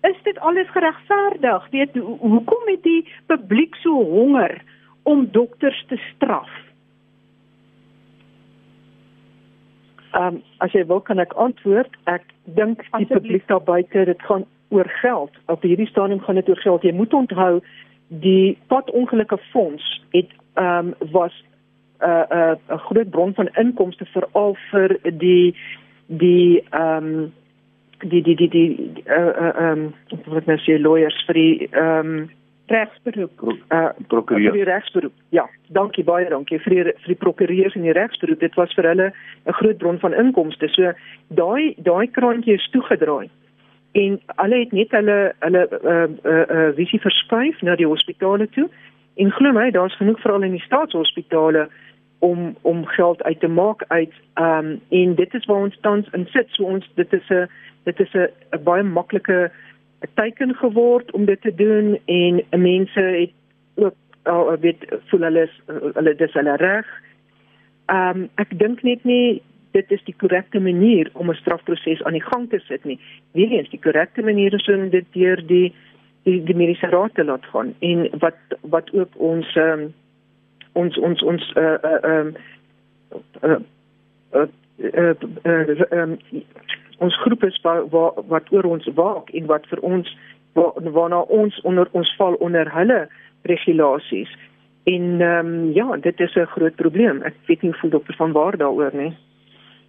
is 0.00 0.16
dit 0.22 0.38
alles 0.38 0.70
geregverdig? 0.70 1.68
Weet 1.70 1.96
hoekom 2.18 2.62
het 2.64 2.82
die 2.82 3.08
publiek 3.26 3.74
so 3.74 4.04
honger 4.04 4.62
om 5.02 5.28
dokters 5.30 5.84
te 5.88 5.96
straf? 6.14 6.50
Ehm 10.18 10.26
um, 10.34 10.42
as 10.58 10.72
jy 10.74 10.84
wil 10.86 11.00
kan 11.00 11.22
ek 11.22 11.34
antwoord. 11.38 11.94
Ek 12.10 12.24
dink 12.58 12.82
die 12.96 13.06
publiek 13.06 13.46
daar 13.46 13.62
buite 13.62 14.04
dit 14.04 14.22
gaan 14.26 14.46
oor 14.74 14.88
geld. 15.00 15.36
Op 15.46 15.62
hierdie 15.62 15.86
stadium 15.86 16.20
gaan 16.20 16.40
dit 16.40 16.48
oor 16.48 16.62
geld. 16.64 16.82
Jy 16.82 16.92
moet 16.92 17.14
onthou 17.14 17.60
die 18.08 18.58
padongelukke 18.66 19.38
fonds 19.52 19.84
het 20.16 20.32
ehm 20.54 20.94
um, 20.94 21.10
was 21.12 21.34
'n 22.00 22.06
uh, 22.06 22.24
'n 22.30 22.38
uh, 22.38 22.74
'n 22.74 22.84
groot 22.88 23.10
bron 23.10 23.34
van 23.34 23.54
inkomste 23.54 24.04
veral 24.04 24.56
vir 24.70 24.98
die 25.02 25.54
die 26.06 26.64
ehm 26.70 27.04
um, 27.04 27.32
die 27.98 28.22
die 28.22 28.36
die 28.36 28.48
die 28.48 29.02
uh 29.06 29.70
um 29.70 29.94
wat 30.26 30.46
nou 30.46 30.58
sê 30.62 30.78
lawyers 30.78 31.18
vir 31.26 31.34
die 31.34 31.68
um 31.74 32.30
regsberoep. 32.70 33.42
Uh 33.68 33.88
prokureur. 34.06 34.52
Die 34.52 34.62
regsberoep. 34.62 35.12
Ja 35.28 35.48
dankie 35.68 36.04
baie 36.04 36.28
dankie. 36.28 36.58
Vir 36.58 36.74
die 36.74 36.84
vir 36.84 37.12
die 37.12 37.18
prokureurs 37.18 37.74
en 37.74 37.82
die 37.82 37.96
regsberoep 37.96 38.40
dit 38.40 38.54
was 38.54 38.72
vir 38.74 38.88
hulle 38.88 39.12
'n 39.46 39.58
groot 39.60 39.78
bron 39.78 39.98
van 39.98 40.14
inkomste. 40.14 40.68
So 40.68 40.92
daai 41.28 41.74
daai 41.76 42.06
kraantjie 42.10 42.54
is 42.54 42.70
toegedraai. 42.70 43.28
En 43.92 44.20
hulle 44.26 44.58
het 44.58 44.72
net 44.72 44.90
hulle 44.90 45.34
hulle 45.38 45.62
uh 45.82 46.06
uh, 46.24 46.44
uh 46.56 46.74
visie 46.76 47.00
verskuif 47.00 47.60
na 47.62 47.76
die 47.76 47.86
hospitale 47.86 48.48
toe. 48.48 48.68
En 49.16 49.30
glo 49.30 49.52
my 49.52 49.70
daar's 49.70 49.96
genoeg 49.96 50.20
veral 50.20 50.42
in 50.42 50.56
die 50.56 50.66
staatshospitale 50.66 51.68
om 52.18 52.56
om 52.62 52.86
geld 52.86 53.22
uit 53.22 53.40
te 53.40 53.48
maak 53.48 53.84
uit 53.88 54.12
um 54.34 54.80
en 54.88 55.14
dit 55.14 55.34
is 55.34 55.44
waar 55.44 55.62
ons 55.62 55.78
tans 55.80 56.08
in 56.12 56.26
sit. 56.26 56.46
So 56.50 56.64
ons 56.64 56.90
dit 56.94 57.12
is 57.12 57.28
'n 57.30 57.48
dit 57.84 58.00
is 58.00 58.14
'n 58.14 58.62
baie 58.62 58.82
maklike 58.82 59.50
teken 60.14 60.54
geword 60.54 61.10
om 61.10 61.24
dit 61.24 61.40
te 61.40 61.54
doen 61.54 61.98
en 62.04 62.62
mense 62.62 63.00
het 63.00 63.32
ook 63.74 63.94
al 64.22 64.58
weet 64.58 64.84
voel 65.10 65.20
hulle 65.20 65.42
is, 65.42 65.60
hulle 65.94 66.14
dis 66.14 66.32
hulle 66.32 66.56
reg. 66.56 66.88
Ehm 67.86 68.24
um, 68.24 68.28
ek 68.34 68.58
dink 68.58 68.82
net 68.82 69.04
nie 69.04 69.42
dit 69.76 69.90
is 69.92 70.02
die 70.04 70.14
korrekte 70.16 70.60
manier 70.60 71.10
om 71.12 71.30
'n 71.30 71.40
strafproses 71.40 72.02
aan 72.02 72.16
die 72.16 72.28
gang 72.30 72.48
te 72.50 72.58
sit 72.58 72.84
nie. 72.84 72.98
Wie 73.32 73.48
eens 73.50 73.70
die 73.70 73.80
korrekte 73.80 74.22
manier 74.22 74.54
is 74.54 74.68
om 74.68 74.90
dit 74.90 75.06
deur 75.12 75.46
die 75.46 75.74
die, 76.22 76.42
die 76.44 76.56
mediese 76.56 76.86
raad 76.86 77.14
te 77.14 77.24
laat 77.24 77.44
gaan 77.46 77.74
en 77.78 78.08
wat 78.18 78.36
wat 78.60 78.92
ook 78.92 79.12
ons 79.16 79.56
um, 79.56 79.94
ons 80.72 80.98
ons 80.98 81.22
ons 81.22 81.52
uh 81.56 81.78
uh 81.82 82.02
um 82.02 82.36
uh, 83.42 83.56
uh, 84.32 84.46
uh, 84.78 85.14
uh, 85.44 85.68
uh, 85.68 85.90
um, 85.90 86.18
ons 86.98 87.20
groep 87.22 87.44
is 87.44 87.60
wat 87.62 87.90
wat, 87.90 88.18
wat 88.28 88.52
oor 88.52 88.64
ons 88.64 88.88
waak 88.94 89.30
en 89.30 89.46
wat 89.46 89.66
vir 89.70 89.80
ons 89.86 90.16
waarna 90.98 91.20
ons 91.40 91.60
onder 91.60 91.88
ons 91.92 92.14
val 92.18 92.34
onder 92.34 92.70
hulle 92.74 93.08
regulasies. 93.42 94.30
En 94.84 95.20
ehm 95.20 95.46
um, 95.46 95.72
ja, 95.72 95.96
dit 95.96 96.20
is 96.20 96.34
'n 96.34 96.52
groot 96.54 96.74
probleem. 96.74 97.22
Ek 97.22 97.34
weet 97.46 97.62
nie 97.62 97.72
voel 97.72 97.90
dokter 97.90 98.14
van 98.14 98.32
waar 98.32 98.56
daaroor 98.56 98.94
nie. 98.94 99.16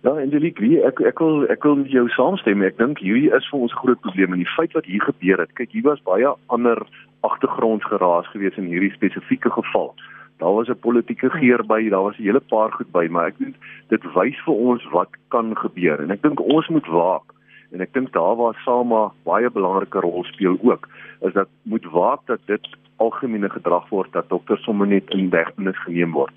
Ja, 0.02 0.16
en 0.16 0.30
Julie, 0.30 0.84
ek 0.84 1.00
ek 1.00 1.20
wil 1.20 1.48
ek 1.48 1.64
wil 1.64 1.76
met 1.76 1.92
jou 1.92 2.10
saamstem. 2.10 2.62
Ek 2.62 2.78
dink 2.78 3.00
hierdie 3.00 3.32
is 3.36 3.50
vir 3.50 3.60
ons 3.60 3.72
'n 3.72 3.82
groot 3.84 4.00
probleem 4.00 4.32
en 4.32 4.40
die 4.40 4.56
feit 4.56 4.72
wat 4.74 4.86
hier 4.86 5.02
gebeur 5.02 5.38
het. 5.38 5.54
Kyk, 5.54 5.72
hier 5.72 5.84
was 5.84 6.02
baie 6.04 6.34
ander 6.46 6.78
agtergrondsgeraas 7.20 8.28
gewees 8.28 8.58
in 8.58 8.66
hierdie 8.66 8.94
spesifieke 8.94 9.50
geval 9.50 9.96
Daar 10.40 10.54
was 10.54 10.70
'n 10.70 10.80
politieke 10.80 11.30
geur 11.30 11.66
by, 11.66 11.90
daar 11.90 12.02
was 12.02 12.18
'n 12.18 12.24
hele 12.24 12.40
paar 12.40 12.72
goed 12.72 12.92
by, 12.92 13.08
maar 13.10 13.28
ek 13.28 13.38
dink 13.38 13.56
dit 13.88 14.04
wys 14.14 14.40
vir 14.46 14.54
ons 14.54 14.84
wat 14.92 15.10
kan 15.28 15.58
gebeur. 15.58 16.00
En 16.00 16.12
ek 16.12 16.22
dink 16.22 16.40
ons 16.40 16.68
moet 16.68 16.88
waak. 16.88 17.28
En 17.72 17.82
ek 17.82 17.94
dink 17.94 18.14
daar 18.14 18.36
waar 18.36 18.62
Sama 18.66 19.12
baie 19.24 19.50
belangrike 19.50 20.00
rol 20.00 20.24
speel 20.24 20.58
ook, 20.62 20.88
is 21.22 21.34
dat 21.34 21.48
moet 21.64 21.86
waak 21.86 22.20
dat 22.26 22.40
dit 22.46 22.68
algemene 22.96 23.50
gedrag 23.50 23.90
word 23.90 24.12
dat 24.12 24.30
dokters 24.30 24.64
sommer 24.64 24.88
net 24.88 25.10
in 25.10 25.30
hegtenis 25.32 25.84
geneem 25.84 26.12
word. 26.12 26.34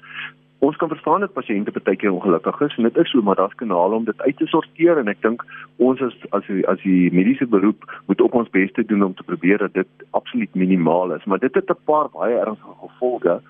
Ons 0.58 0.76
kan 0.76 0.88
verstaan 0.88 1.20
dat 1.20 1.32
pasiënte 1.32 1.72
baie 1.74 1.96
keer 1.96 2.12
ongelukkig 2.12 2.60
is 2.60 2.76
en 2.76 2.82
dit 2.82 2.96
is 2.96 3.10
so 3.10 3.22
maar 3.22 3.36
daar's 3.36 3.54
kanale 3.54 3.94
om 3.94 4.04
dit 4.04 4.20
uit 4.20 4.36
te 4.36 4.46
sorteer 4.46 4.98
en 4.98 5.08
ek 5.08 5.22
dink 5.22 5.42
ons 5.76 6.02
as 6.02 6.14
as 6.30 6.46
die, 6.46 6.62
as 6.70 6.78
die 6.82 7.10
mediese 7.10 7.46
beroep 7.46 7.88
moet 8.06 8.20
ook 8.20 8.34
ons 8.34 8.50
bes 8.50 8.70
te 8.72 8.84
doen 8.84 9.02
om 9.02 9.14
te 9.14 9.26
probeer 9.26 9.58
dat 9.58 9.74
dit 9.74 10.06
absoluut 10.10 10.54
minimaal 10.54 11.16
is. 11.16 11.24
Maar 11.24 11.38
dit 11.38 11.54
het 11.54 11.70
'n 11.70 11.84
paar 11.84 12.08
baie 12.14 12.38
ernstige 12.38 12.78
gevolge 12.84 13.40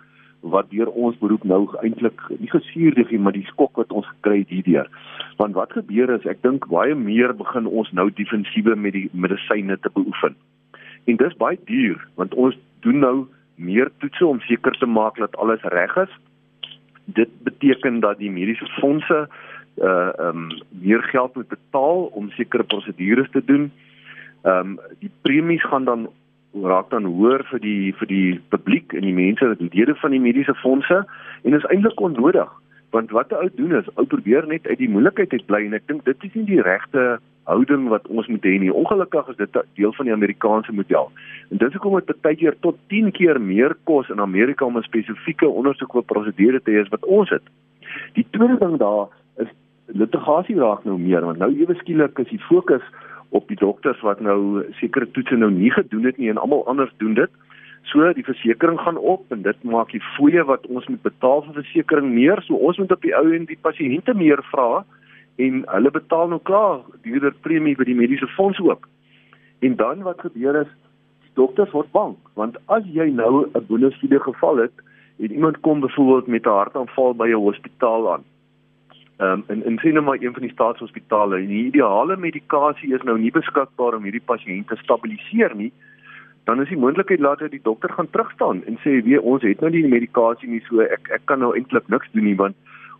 wat 0.42 0.70
deur 0.70 0.90
ons 0.90 1.18
beroep 1.18 1.44
nou 1.46 1.60
eintlik 1.82 2.20
nie 2.38 2.50
gesuurdig 2.50 3.10
nie 3.10 3.20
maar 3.22 3.36
die 3.36 3.46
skok 3.50 3.78
wat 3.78 3.92
ons 3.92 4.08
gekry 4.16 4.42
het 4.42 4.50
hierdeur. 4.50 4.88
Want 5.38 5.54
wat 5.54 5.72
gebeur 5.72 6.10
is 6.16 6.26
ek 6.26 6.42
dink 6.42 6.66
baie 6.70 6.94
meer 6.98 7.34
begin 7.38 7.66
ons 7.66 7.90
nou 7.92 8.08
defensiewe 8.10 8.76
met 8.76 8.96
die 8.98 9.08
medisyne 9.12 9.78
te 9.78 9.92
beoefen. 9.94 10.36
En 11.06 11.16
dis 11.16 11.38
baie 11.38 11.58
duur 11.70 12.02
want 12.18 12.34
ons 12.34 12.58
doen 12.82 12.98
nou 12.98 13.16
meer 13.56 13.90
toetse 14.02 14.26
om 14.26 14.40
seker 14.48 14.74
te 14.78 14.86
maak 14.86 15.18
dat 15.22 15.36
alles 15.36 15.62
reg 15.74 15.96
is. 15.96 16.12
Dit 17.04 17.30
beteken 17.46 18.00
dat 18.00 18.18
die 18.18 18.30
mediese 18.30 18.66
fondse 18.80 19.26
uh 19.80 20.10
ehm 20.18 20.28
um, 20.28 20.48
meer 20.68 21.02
geld 21.02 21.34
moet 21.34 21.48
betaal 21.48 22.04
om 22.12 22.30
sekere 22.30 22.62
prosedures 22.62 23.30
te 23.30 23.44
doen. 23.44 23.70
Ehm 24.42 24.58
um, 24.58 24.80
die 24.98 25.10
premies 25.22 25.64
gaan 25.64 25.84
dan 25.84 26.08
raak 26.52 26.90
dan 26.90 27.04
hoër 27.04 27.44
vir 27.50 27.60
die 27.60 27.92
vir 27.98 28.08
die 28.08 28.40
publiek 28.52 28.92
en 28.92 29.06
die 29.08 29.16
mense 29.16 29.48
wat 29.48 29.60
lede 29.60 29.94
van 29.94 30.10
die 30.10 30.20
mediese 30.20 30.54
fondse 30.54 31.04
en 31.42 31.54
is 31.54 31.64
eintlik 31.72 32.00
onnodig 32.00 32.50
want 32.92 33.10
wat 33.10 33.32
'n 33.32 33.40
ou 33.40 33.50
doen 33.56 33.74
is 33.80 33.88
ou 33.96 34.04
probeer 34.06 34.46
net 34.46 34.66
uit 34.66 34.78
die 34.78 34.88
moeilikheid 34.88 35.32
uit 35.32 35.46
bly 35.46 35.64
en 35.64 35.74
ek 35.74 35.86
dink 35.86 36.04
dit 36.04 36.24
is 36.24 36.34
nie 36.34 36.44
die 36.44 36.62
regte 36.62 37.18
houding 37.44 37.88
wat 37.88 38.06
ons 38.08 38.26
moet 38.26 38.44
hê 38.44 38.58
nie. 38.58 38.72
Ongelukkig 38.72 39.28
is 39.28 39.36
dit 39.36 39.56
deel 39.74 39.92
van 39.92 40.08
die 40.08 40.14
Amerikaanse 40.14 40.72
model. 40.72 41.10
En 41.50 41.56
dit 41.56 41.68
is 41.68 41.74
hoekom 41.74 42.00
dit 42.06 42.20
baie 42.20 42.36
keer 42.36 42.56
tot 42.60 42.76
10 42.88 43.10
keer 43.10 43.40
meer 43.40 43.74
kos 43.84 44.10
in 44.14 44.20
Amerika 44.20 44.64
om 44.64 44.76
'n 44.78 44.82
spesifieke 44.82 45.48
ondersoek 45.48 45.94
of 45.94 46.06
prosedure 46.06 46.62
te 46.62 46.70
hê 46.70 46.80
as 46.80 46.88
wat 46.88 47.04
ons 47.04 47.30
het. 47.30 47.42
Die 48.12 48.26
tweede 48.30 48.58
ding 48.58 48.78
daar 48.78 49.08
is 49.36 49.48
litigasie 49.86 50.56
raak 50.56 50.84
nou 50.84 50.98
meer 50.98 51.24
want 51.24 51.38
nou 51.38 51.50
ewe 51.50 51.74
skielik 51.74 52.18
is 52.18 52.28
die 52.28 52.44
fokus 52.48 52.82
op 53.32 53.48
die 53.48 53.56
dokters 53.56 54.00
wat 54.04 54.20
nou 54.20 54.64
sekere 54.80 55.08
toetse 55.16 55.36
nou 55.36 55.50
nie 55.50 55.70
gedoen 55.72 56.04
het 56.04 56.18
nie 56.20 56.30
en 56.30 56.40
almal 56.40 56.66
anders 56.68 56.92
doen 57.00 57.14
dit. 57.16 57.30
So 57.90 58.12
die 58.14 58.24
versekerings 58.24 58.82
gaan 58.84 58.98
op 59.00 59.32
en 59.32 59.42
dit 59.42 59.62
maak 59.64 59.90
die 59.92 60.02
fooie 60.16 60.44
wat 60.44 60.66
ons 60.66 60.86
moet 60.86 61.02
betaal 61.02 61.42
vir 61.46 61.56
versekerings 61.62 62.14
meer. 62.14 62.42
So 62.46 62.60
ons 62.60 62.78
moet 62.78 62.92
op 62.92 63.02
die 63.02 63.14
ou 63.16 63.24
en 63.32 63.48
die 63.48 63.58
pasiënte 63.68 64.14
meer 64.14 64.44
vra 64.52 64.84
en 65.42 65.62
hulle 65.72 65.90
betaal 65.90 66.28
nou 66.28 66.40
klaar 66.44 66.84
duurder 67.06 67.34
premie 67.46 67.76
by 67.76 67.88
die 67.88 67.96
mediese 67.96 68.28
fonds 68.36 68.60
ook. 68.60 68.88
En 69.64 69.76
dan 69.80 70.04
wat 70.06 70.20
gebeur 70.20 70.60
is 70.62 70.72
dokters 71.34 71.72
word 71.72 71.88
bang 71.96 72.16
want 72.36 72.58
as 72.76 72.84
jy 72.84 73.08
nou 73.10 73.48
'n 73.48 73.66
bonusfide 73.68 74.20
geval 74.20 74.56
het 74.66 74.74
en 75.18 75.32
iemand 75.32 75.60
kom 75.60 75.80
byvoorbeeld 75.80 76.26
met 76.26 76.46
'n 76.46 76.58
hartaanval 76.60 77.14
by 77.14 77.28
'n 77.28 77.44
hospitaal 77.48 78.12
aan. 78.12 78.24
Ehm 79.22 79.32
um, 79.32 79.44
en 79.46 79.64
en 79.64 79.78
sien 79.78 79.92
nou 79.92 80.04
maar 80.04 80.20
een 80.20 80.32
van 80.32 80.42
die 80.42 80.50
staatshospitale 80.50 81.46
die 81.46 81.64
ideale 81.64 82.16
medikasie 82.16 82.94
is 82.94 83.02
nou 83.02 83.18
nie 83.18 83.30
beskikbaar 83.30 83.94
om 83.94 84.02
hierdie 84.02 84.28
pasiënt 84.30 84.66
te 84.68 84.76
stabiliseer 84.80 85.54
nie. 85.54 85.72
Dan 86.44 86.62
is 86.62 86.68
die 86.68 86.78
moontlikheid 86.84 87.20
later 87.20 87.50
die 87.50 87.62
dokter 87.62 87.92
gaan 87.92 88.10
terugstaan 88.10 88.64
en 88.64 88.78
sê 88.84 88.96
weet 89.08 89.28
ons 89.32 89.42
het 89.46 89.60
nou 89.60 89.70
die 89.70 89.84
medikasie 89.88 90.48
nie 90.50 90.62
so 90.66 90.82
ek 90.82 91.12
ek 91.18 91.26
kan 91.30 91.38
nou 91.38 91.52
eintlik 91.54 91.86
niks 91.94 92.10
doen 92.16 92.26
nie 92.30 92.40
want 92.40 92.56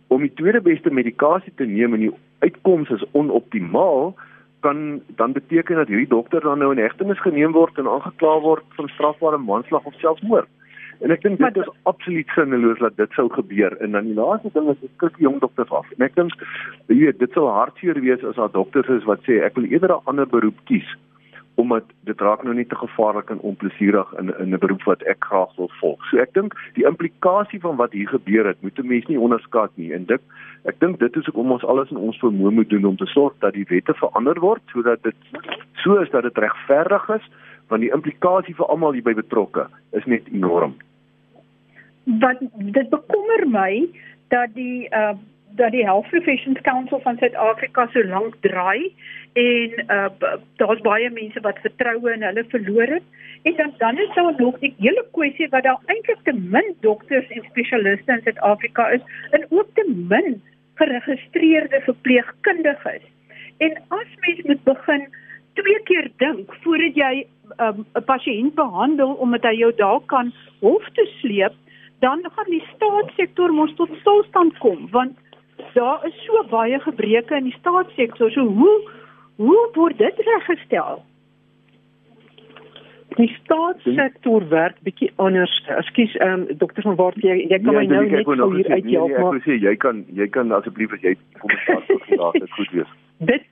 om 0.07 0.23
die 0.23 0.33
tweede 0.39 0.61
beste 0.61 0.93
medikasie 1.01 1.53
te 1.55 1.67
neem 1.67 1.93
en 1.93 2.05
die 2.05 2.13
uitkoms 2.39 2.95
is 2.95 3.05
onoptimaal 3.11 4.15
kan 4.59 5.01
dan 5.19 5.35
beteken 5.39 5.75
dat 5.75 5.91
hierdie 5.91 6.13
dokter 6.15 6.41
dan 6.41 6.63
nou 6.63 6.71
in 6.71 6.83
hegtenis 6.85 7.25
geneem 7.27 7.51
word 7.51 7.77
en 7.77 7.91
aangekla 7.97 8.39
word 8.47 8.79
van 8.79 8.87
strafbare 8.95 9.37
manslag 9.37 9.83
of 9.83 9.99
selfmoord. 10.05 10.47
En 11.03 11.11
ek 11.11 11.21
dink 11.25 11.39
dit 11.39 11.57
is 11.59 11.71
absoluut 11.89 12.29
sinneloos 12.31 12.79
dat 12.79 12.95
dit 12.95 13.11
sou 13.11 13.27
gebeur. 13.29 13.75
En 13.83 13.91
dan 13.91 14.05
die 14.07 14.15
laaste 14.15 14.49
ding 14.53 14.69
is 14.71 14.83
ek 14.87 14.99
kyk 15.03 15.17
jong 15.25 15.41
dokters 15.43 15.71
af. 15.75 15.89
En 15.97 16.05
ek 16.05 16.15
dink 16.15 16.35
jy 16.87 16.99
weet 17.01 17.19
dit 17.19 17.33
sou 17.35 17.49
hartseer 17.51 17.99
wees 17.99 18.23
as 18.23 18.39
daar 18.39 18.53
dokters 18.53 18.87
is 18.87 19.09
wat 19.09 19.25
sê 19.27 19.41
ek 19.43 19.59
wil 19.59 19.67
eerder 19.67 19.91
'n 19.97 20.07
ander 20.07 20.27
beroep 20.27 20.59
kies 20.69 20.87
omdat 21.55 21.83
dit 22.09 22.21
raak 22.21 22.43
nou 22.43 22.53
nie 22.55 22.65
te 22.65 22.75
gevaarlik 22.75 23.29
en 23.29 23.39
onplesierig 23.39 24.13
in 24.19 24.31
in 24.39 24.53
'n 24.53 24.59
beroep 24.59 24.83
wat 24.83 25.03
ek 25.03 25.25
graag 25.25 25.55
wil 25.55 25.69
volg. 25.79 26.05
So 26.09 26.17
ek 26.17 26.33
dink 26.33 26.55
die 26.73 26.85
implikasie 26.85 27.59
van 27.59 27.75
wat 27.75 27.91
hier 27.91 28.07
gebeur 28.07 28.47
het, 28.47 28.61
moet 28.61 28.79
'n 28.79 28.87
mens 28.87 29.05
nie 29.05 29.19
onderskat 29.19 29.71
nie. 29.75 29.93
En 29.93 30.05
dit 30.05 30.21
ek 30.63 30.79
dink 30.79 30.99
dit 30.99 31.15
is 31.15 31.25
hoekom 31.25 31.51
ons 31.51 31.65
alles 31.65 31.91
in 31.91 31.97
ons 31.97 32.19
vermoë 32.19 32.51
moet 32.51 32.69
doen 32.69 32.85
om 32.85 32.97
te 32.97 33.05
sorg 33.05 33.33
dat 33.39 33.53
die 33.53 33.65
wette 33.69 33.93
verander 33.93 34.39
word 34.39 34.61
sodat 34.65 35.03
dit 35.03 35.15
so 35.73 35.95
is 35.95 36.09
dat 36.09 36.23
dit 36.23 36.37
regverdig 36.37 37.09
is, 37.09 37.29
want 37.67 37.81
die 37.81 37.91
implikasie 37.91 38.55
vir 38.55 38.65
almal 38.65 38.93
hierby 38.93 39.13
betrokke 39.13 39.67
is 39.91 40.05
net 40.05 40.23
enorm. 40.31 40.73
Wat 42.03 42.41
dit 42.55 42.89
bekommer 42.89 43.47
my 43.47 43.87
dat 44.27 44.53
die 44.53 44.89
uh 44.89 45.13
dat 45.55 45.71
die 45.71 45.83
Health 45.85 46.07
Professions 46.09 46.61
Council 46.61 46.99
van 46.99 47.17
Suid-Afrika 47.17 47.87
so 47.93 48.03
lank 48.03 48.35
draai 48.41 48.93
en 49.33 49.83
uh, 49.87 50.09
daar's 50.61 50.81
baie 50.85 51.09
mense 51.13 51.41
wat 51.45 51.61
vertroue 51.61 52.13
in 52.13 52.25
hulle 52.25 52.43
verloor 52.49 52.95
het. 52.97 53.03
En 53.43 53.55
dan 53.57 53.73
dan 53.77 53.97
is 53.97 54.15
daar 54.15 54.33
nog 54.37 54.59
die 54.59 54.73
hele 54.79 55.05
kwessie 55.11 55.49
wat 55.49 55.63
daar 55.63 55.81
eintlik 55.85 56.23
te 56.23 56.33
min 56.33 56.75
dokters 56.79 57.29
en 57.29 57.45
spesialiste 57.49 58.11
in 58.11 58.21
Suid-Afrika 58.23 58.87
is 58.97 59.01
en 59.31 59.45
ook 59.49 59.69
te 59.73 59.85
min 60.09 60.41
geregistreerde 60.81 61.81
verpleegkundiges. 61.81 63.05
En 63.57 63.81
as 63.87 64.15
mens 64.19 64.41
moet 64.41 64.63
begin 64.63 65.07
twee 65.53 65.79
keer 65.83 66.11
dink 66.17 66.53
voordat 66.61 66.95
jy 66.95 67.25
um, 67.57 67.83
'n 67.83 67.85
um, 67.93 68.03
pasiënt 68.05 68.55
behandel 68.55 69.13
omdat 69.13 69.43
hy 69.43 69.53
jou 69.57 69.73
daar 69.75 70.01
kan 70.05 70.33
hof 70.59 70.89
toe 70.93 71.05
sleep 71.19 71.53
dan 72.03 72.19
gaan 72.35 72.51
die 72.51 72.65
staatssektor 72.75 73.53
mos 73.55 73.73
tot 73.79 73.91
stilstand 74.01 74.57
kom 74.63 74.87
want 74.91 75.15
daar 75.73 76.05
is 76.07 76.17
so 76.25 76.43
baie 76.49 76.79
gebreke 76.79 77.35
in 77.35 77.49
die 77.49 77.57
staatssektor. 77.59 78.31
So 78.31 78.45
hoe 78.59 78.75
hoe 79.35 79.69
word 79.73 79.97
dit 79.97 80.19
reggestel? 80.27 81.01
Die 83.17 83.29
staatssektor 83.43 84.47
werk 84.49 84.77
bietjie 84.85 85.11
anders. 85.15 85.53
Ekskuus, 85.77 86.15
ehm 86.15 86.45
um, 86.49 86.57
dokter 86.57 86.83
van 86.83 86.95
Wart, 86.95 87.21
jy 87.21 87.37
jy 87.49 87.59
kan 87.61 87.73
ja, 87.73 87.79
my 87.79 87.85
nou 87.85 88.03
net 88.09 88.25
so 88.25 88.51
hier 88.55 88.69
uit 88.71 88.89
jou 88.89 89.07
nee, 89.07 89.17
maar 89.17 89.35
ek 89.35 89.37
wil 89.37 89.43
sê 89.47 89.57
jy 89.61 89.75
kan 89.85 90.03
jy 90.19 90.27
kan 90.35 90.51
asseblief 90.59 90.93
as 90.97 91.07
jy 91.07 91.15
kommentaar 91.39 91.83
tot 91.87 92.07
gelaat 92.09 92.39
het 92.41 92.55
goed 92.59 92.77
wees. 92.77 92.93
Dit 93.31 93.49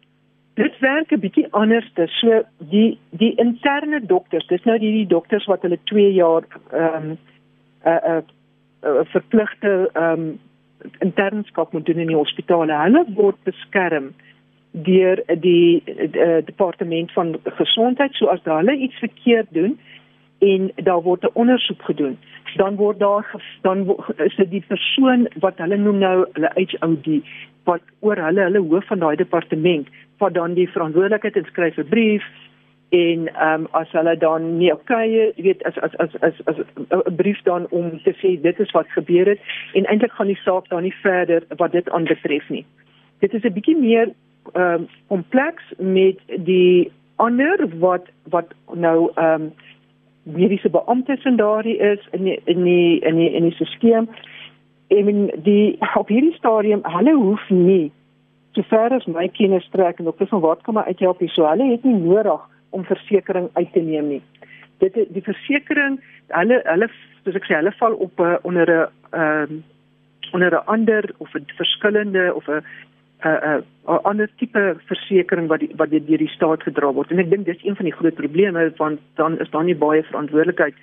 dit 0.60 0.80
werk 0.84 1.12
'n 1.12 1.24
bietjie 1.24 1.48
anders. 1.52 1.90
So 2.20 2.44
die 2.74 3.00
die 3.24 3.34
interne 3.46 4.02
dokters, 4.06 4.48
dis 4.48 4.64
nou 4.64 4.78
die, 4.80 4.92
die 5.00 5.08
dokters 5.08 5.46
wat 5.48 5.62
hulle 5.62 5.80
2 5.94 6.12
jaar 6.20 6.44
ehm 6.72 7.12
um, 7.12 7.18
'n 7.86 7.90
uh, 7.90 8.02
'n 8.02 8.18
uh, 8.18 8.22
uh, 8.84 9.04
verpligte 9.13 9.89
ehm 9.94 10.20
um, 10.20 10.39
internskap 11.00 11.72
moet 11.72 11.86
doen 11.86 12.00
in 12.02 12.08
die 12.08 12.15
hospitale. 12.15 12.74
Hulle 12.74 13.06
word 13.13 13.38
beskerm 13.44 14.13
deur 14.72 15.20
die, 15.28 15.84
die 15.86 16.41
departement 16.46 17.12
van 17.13 17.36
gesondheid. 17.60 18.15
So 18.17 18.32
as 18.34 18.41
hulle 18.44 18.74
iets 18.78 18.98
verkeerd 18.98 19.52
doen 19.54 19.78
en 20.41 20.72
daar 20.76 21.04
word 21.06 21.24
'n 21.24 21.34
ondersoek 21.34 21.82
gedoen, 21.82 22.17
dan 22.56 22.76
word 22.76 23.00
daar 23.00 23.26
dan 23.62 23.96
is 24.17 24.36
dit 24.36 24.50
die 24.50 24.63
persoon 24.67 25.28
wat 25.39 25.58
hulle 25.58 25.78
noem 25.78 25.98
nou 25.98 26.26
hulle 26.34 26.52
HOD 26.56 27.22
wat 27.63 27.82
oor 28.00 28.17
hulle 28.17 28.41
hulle 28.41 28.63
hoof 28.72 28.88
van 28.88 29.00
daai 29.00 29.15
departement 29.15 29.88
wat 30.17 30.34
dan 30.34 30.54
die 30.54 30.70
verantwoordelikheid 30.70 31.36
inskryf 31.36 31.78
'n 31.78 31.89
brief 31.89 32.24
en 32.91 33.27
ehm 33.34 33.62
um, 33.62 33.67
as 33.71 33.91
hulle 33.91 34.17
dan 34.17 34.58
nie 34.58 34.71
okay, 34.73 35.06
jy 35.10 35.43
weet 35.45 35.63
as 35.63 35.77
as 35.80 35.93
as 36.04 36.15
as 36.21 36.41
as 36.51 36.58
'n 36.89 37.15
brief 37.15 37.39
dan 37.43 37.67
om 37.69 38.01
te 38.04 38.13
sê 38.21 38.36
dit 38.41 38.60
is 38.60 38.71
wat 38.71 38.91
gebeur 38.95 39.25
het 39.25 39.39
en 39.73 39.86
eintlik 39.86 40.12
gaan 40.12 40.27
die 40.27 40.41
saak 40.43 40.67
dan 40.67 40.84
nie 40.84 40.95
verder 41.01 41.43
wat 41.58 41.71
dit 41.71 41.89
aanbetref 41.89 42.49
nie. 42.49 42.65
Dit 43.19 43.34
is 43.34 43.43
'n 43.43 43.54
bietjie 43.54 43.77
meer 43.77 44.12
ehm 44.54 44.73
um, 44.73 44.88
kompleks 45.08 45.63
met 45.77 46.17
die 46.36 46.91
ander 47.15 47.67
wat 47.80 48.12
wat 48.30 48.54
nou 48.73 49.12
ehm 49.15 49.41
um, 49.41 49.54
mediese 50.23 50.69
beamptes 50.69 51.23
en 51.23 51.36
daardie 51.36 51.77
is 51.77 52.08
in 52.12 52.23
die, 52.23 52.39
in 52.45 52.63
die 52.63 52.99
in 52.99 53.15
die 53.15 53.32
in 53.32 53.43
die 53.43 53.54
stelsel 53.54 54.08
en 54.88 55.32
die 55.43 55.77
op 55.95 56.08
hierdie 56.08 56.36
stadium 56.36 56.80
hulle 56.84 57.13
hoef 57.15 57.49
nie 57.49 57.91
te 58.51 58.63
ver 58.63 58.91
as 58.93 59.06
my 59.06 59.27
kennis 59.27 59.67
trek 59.71 59.99
en 59.99 60.08
op 60.08 60.23
van 60.27 60.39
wat 60.39 60.62
kom 60.62 60.77
uit 60.77 60.99
help 60.99 61.19
hier 61.19 61.30
so 61.30 61.47
hulle 61.47 61.71
het 61.71 61.84
nie 61.84 61.95
nodig 61.95 62.51
om 62.72 62.86
versekerings 62.86 63.54
uit 63.54 63.74
te 63.74 63.84
neem 63.86 64.08
nie. 64.08 64.22
Dit 64.84 64.98
die 65.14 65.26
versekerings, 65.26 66.02
hulle 66.28 66.62
hulle 66.66 66.88
soos 67.24 67.38
ek 67.38 67.46
sê, 67.46 67.58
hulle 67.60 67.74
val 67.80 67.94
op 67.94 68.20
'n 68.20 68.32
uh, 68.34 68.38
onder 68.44 68.70
'n 68.70 68.88
ehm 69.12 69.60
uh, 69.60 69.62
onder 70.32 70.52
'n 70.56 70.66
ander 70.66 71.04
of 71.18 71.34
'n 71.36 71.46
verskillende 71.56 72.34
of 72.34 72.48
'n 72.48 72.64
'n 73.24 73.64
'n 73.88 74.02
ander 74.10 74.30
tipe 74.38 74.76
versekerings 74.86 75.50
wat 75.50 75.60
die, 75.60 75.72
wat 75.76 75.90
deur 75.90 76.06
die, 76.06 76.18
die 76.18 76.36
staat 76.38 76.64
gedra 76.64 76.92
word. 76.94 77.12
En 77.12 77.20
ek 77.20 77.30
dink 77.30 77.46
dis 77.46 77.64
een 77.64 77.76
van 77.76 77.86
die 77.86 77.98
groot 78.00 78.16
probleme 78.16 78.72
want 78.78 79.00
dan 79.16 79.40
is 79.40 79.50
daar 79.50 79.64
nie 79.64 79.76
baie 79.76 80.04
verantwoordelikheid 80.04 80.74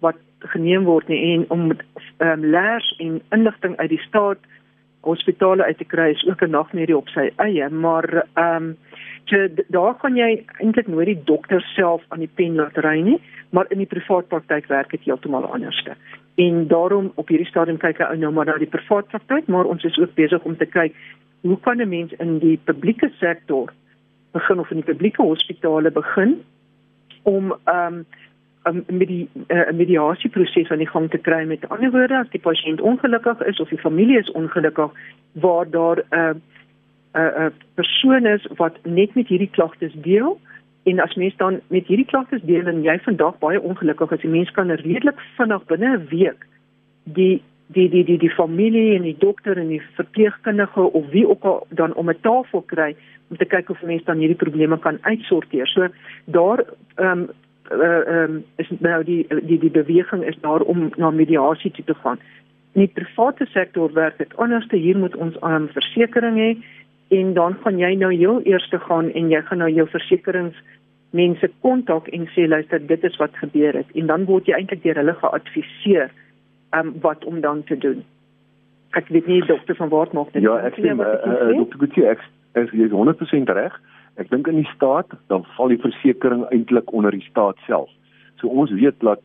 wat 0.00 0.16
geneem 0.38 0.84
word 0.84 1.08
nie 1.08 1.34
en 1.34 1.44
om 1.50 1.70
ehm 1.70 2.28
um, 2.28 2.44
leers 2.44 2.94
en 2.98 3.20
inligting 3.30 3.76
uit 3.76 3.88
die 3.88 4.04
staat 4.08 4.38
hospitale 5.00 5.64
uit 5.64 5.78
te 5.78 5.84
kry 5.84 6.10
is 6.10 6.26
ook 6.28 6.42
'n 6.42 6.50
nagmerrie 6.50 6.96
op 6.96 7.08
sy 7.08 7.30
eie, 7.36 7.68
maar 7.68 8.26
ehm 8.34 8.56
um, 8.56 8.76
so 9.24 9.48
daar 9.68 9.94
kan 9.94 10.16
jy 10.16 10.44
eintlik 10.58 10.86
nooit 10.86 11.06
die 11.06 11.24
dokter 11.24 11.60
self 11.60 12.02
aan 12.08 12.18
die 12.18 12.34
pen 12.34 12.54
laat 12.54 12.76
ry 12.76 13.00
nie, 13.00 13.20
maar 13.50 13.66
in 13.68 13.78
die 13.78 13.86
privaat 13.86 14.28
praktyk 14.28 14.66
werk 14.66 14.90
dit 14.90 15.04
heeltemal 15.04 15.44
anderste. 15.52 15.94
En 16.34 16.66
daarom 16.66 17.12
op 17.14 17.28
hierdie 17.28 17.46
stadium 17.46 17.76
kyk 17.76 18.00
ek 18.00 18.16
nou 18.18 18.32
maar 18.32 18.46
na 18.46 18.58
die 18.58 18.66
privaat 18.66 19.08
praktyk, 19.08 19.46
maar 19.46 19.64
ons 19.64 19.84
is 19.84 19.98
ook 19.98 20.14
besig 20.14 20.42
om 20.42 20.56
te 20.56 20.66
kyk 20.66 20.94
hoe 21.40 21.60
kan 21.60 21.80
'n 21.80 21.88
mens 21.88 22.12
in 22.12 22.38
die 22.38 22.60
publieke 22.64 23.10
sektor 23.18 23.72
begin 24.32 24.58
of 24.58 24.70
in 24.70 24.76
die 24.76 24.92
publieke 24.92 25.22
hospitale 25.22 25.90
begin 25.90 26.42
om 27.22 27.54
ehm 27.64 27.94
um, 27.94 28.06
um, 28.64 28.84
met 28.86 29.08
die 29.08 29.28
uh, 29.48 29.70
mediasieproses 29.72 30.70
aan 30.70 30.82
die 30.82 30.90
gang 30.90 31.10
te 31.10 31.18
kry 31.18 31.44
met 31.44 31.68
ander 31.68 31.90
woorde 31.90 32.18
as 32.18 32.30
die 32.34 32.40
pasiënt 32.40 32.80
ongelukkig 32.80 33.40
is 33.40 33.60
of 33.60 33.68
die 33.68 33.80
familie 33.80 34.18
is 34.18 34.30
ongelukkig 34.30 34.92
waar 35.32 35.70
daar 35.70 36.04
'n 36.10 36.14
uh, 36.14 36.34
'n 37.14 37.18
uh, 37.18 37.44
uh, 37.44 37.50
persoon 37.74 38.26
is 38.26 38.46
wat 38.56 38.78
net 38.84 39.14
met 39.14 39.28
hierdie 39.28 39.50
klagtes 39.50 39.92
deel 39.94 40.40
en 40.82 41.00
as 41.00 41.14
mens 41.14 41.36
dan 41.36 41.60
met 41.66 41.86
hierdie 41.86 42.06
klagtes 42.06 42.42
deel 42.42 42.66
en 42.66 42.82
jy 42.82 42.98
vandag 42.98 43.38
baie 43.38 43.60
ongelukkig 43.60 44.10
is, 44.10 44.20
die 44.20 44.30
mens 44.30 44.50
kan 44.50 44.70
redelik 44.70 45.20
vinnig 45.36 45.64
binne 45.64 45.96
'n 45.96 46.06
week 46.08 46.46
die 47.04 47.42
die 47.66 47.88
die 47.88 48.04
die 48.04 48.18
die 48.18 48.30
familie 48.30 48.96
en 48.96 49.02
die 49.02 49.16
dokter 49.18 49.58
en 49.58 49.68
die 49.68 49.82
verpleegkundige 49.94 50.92
of 50.92 51.10
wie 51.10 51.28
ook 51.28 51.44
al 51.44 51.66
dan 51.68 51.94
om 51.94 52.10
'n 52.10 52.20
tafel 52.20 52.62
kry 52.62 52.96
om 53.30 53.36
te 53.36 53.44
kyk 53.44 53.70
of 53.70 53.82
mense 53.82 54.04
dan 54.04 54.18
hierdie 54.18 54.36
probleme 54.36 54.78
kan 54.78 54.98
uitsorteer. 55.00 55.66
So 55.66 55.88
daar 56.24 56.64
ehm 56.96 57.18
um, 57.18 57.28
uh, 57.70 58.22
um, 58.22 58.44
is 58.56 58.70
nou 58.78 59.04
die 59.04 59.26
die 59.42 59.58
die 59.58 59.70
beweging 59.70 60.24
is 60.24 60.36
daar 60.40 60.60
om 60.60 60.90
na 60.96 61.10
mediasie 61.10 61.70
toe 61.70 61.84
te 61.84 61.94
gaan. 61.94 62.18
In 62.72 62.86
die 62.86 62.92
private 62.94 63.46
sektor 63.46 63.92
werk 63.92 64.18
dit 64.18 64.36
anderste 64.36 64.76
hier 64.76 64.98
moet 64.98 65.16
ons 65.16 65.36
'n 65.40 65.52
um, 65.52 65.68
versekering 65.68 66.36
hê 66.36 66.50
en 67.08 67.32
dan 67.34 67.56
gaan 67.62 67.78
jy 67.78 67.94
nou 67.94 68.12
heel 68.14 68.40
eers 68.44 68.70
gaan 68.70 69.10
en 69.10 69.30
jy 69.30 69.42
gaan 69.42 69.58
nou 69.58 69.70
jou 69.70 69.88
versekerings 69.88 70.56
mense 71.10 71.50
kontak 71.60 72.08
en 72.08 72.28
sê 72.34 72.46
luister 72.46 72.86
dit 72.86 73.04
is 73.04 73.16
wat 73.16 73.34
gebeur 73.34 73.74
het 73.74 73.90
en 73.94 74.06
dan 74.06 74.24
word 74.24 74.46
jy 74.46 74.54
eintlik 74.54 74.82
deur 74.82 74.94
hulle 74.94 75.14
geadviseer 75.14 76.10
um, 76.70 76.94
wat 77.00 77.24
om 77.24 77.40
dan 77.40 77.64
te 77.64 77.78
doen. 77.78 78.04
Ek 78.90 79.08
weet 79.08 79.26
nie 79.26 79.42
dokter 79.46 79.76
van 79.76 79.88
Wart 79.88 80.12
maak 80.12 80.32
dit. 80.32 80.42
Ja, 80.42 80.58
ek 80.66 80.78
sê 80.78 80.94
uh, 80.94 80.98
uh, 80.98 81.56
dokter 81.56 81.78
Gutierrez 81.78 82.18
ek 82.54 82.66
is 82.66 82.70
jy 82.74 82.86
is 82.86 82.94
100% 82.94 83.54
reg. 83.54 83.80
Ek 84.20 84.28
dink 84.28 84.48
in 84.50 84.58
die 84.60 84.70
staat 84.74 85.14
dan 85.32 85.46
val 85.56 85.72
die 85.72 85.80
versekerings 85.80 86.50
eintlik 86.52 86.90
onder 86.92 87.14
die 87.16 87.24
staat 87.24 87.60
self. 87.64 87.88
So 88.40 88.52
ons 88.52 88.72
weet 88.76 88.98
dat 89.00 89.22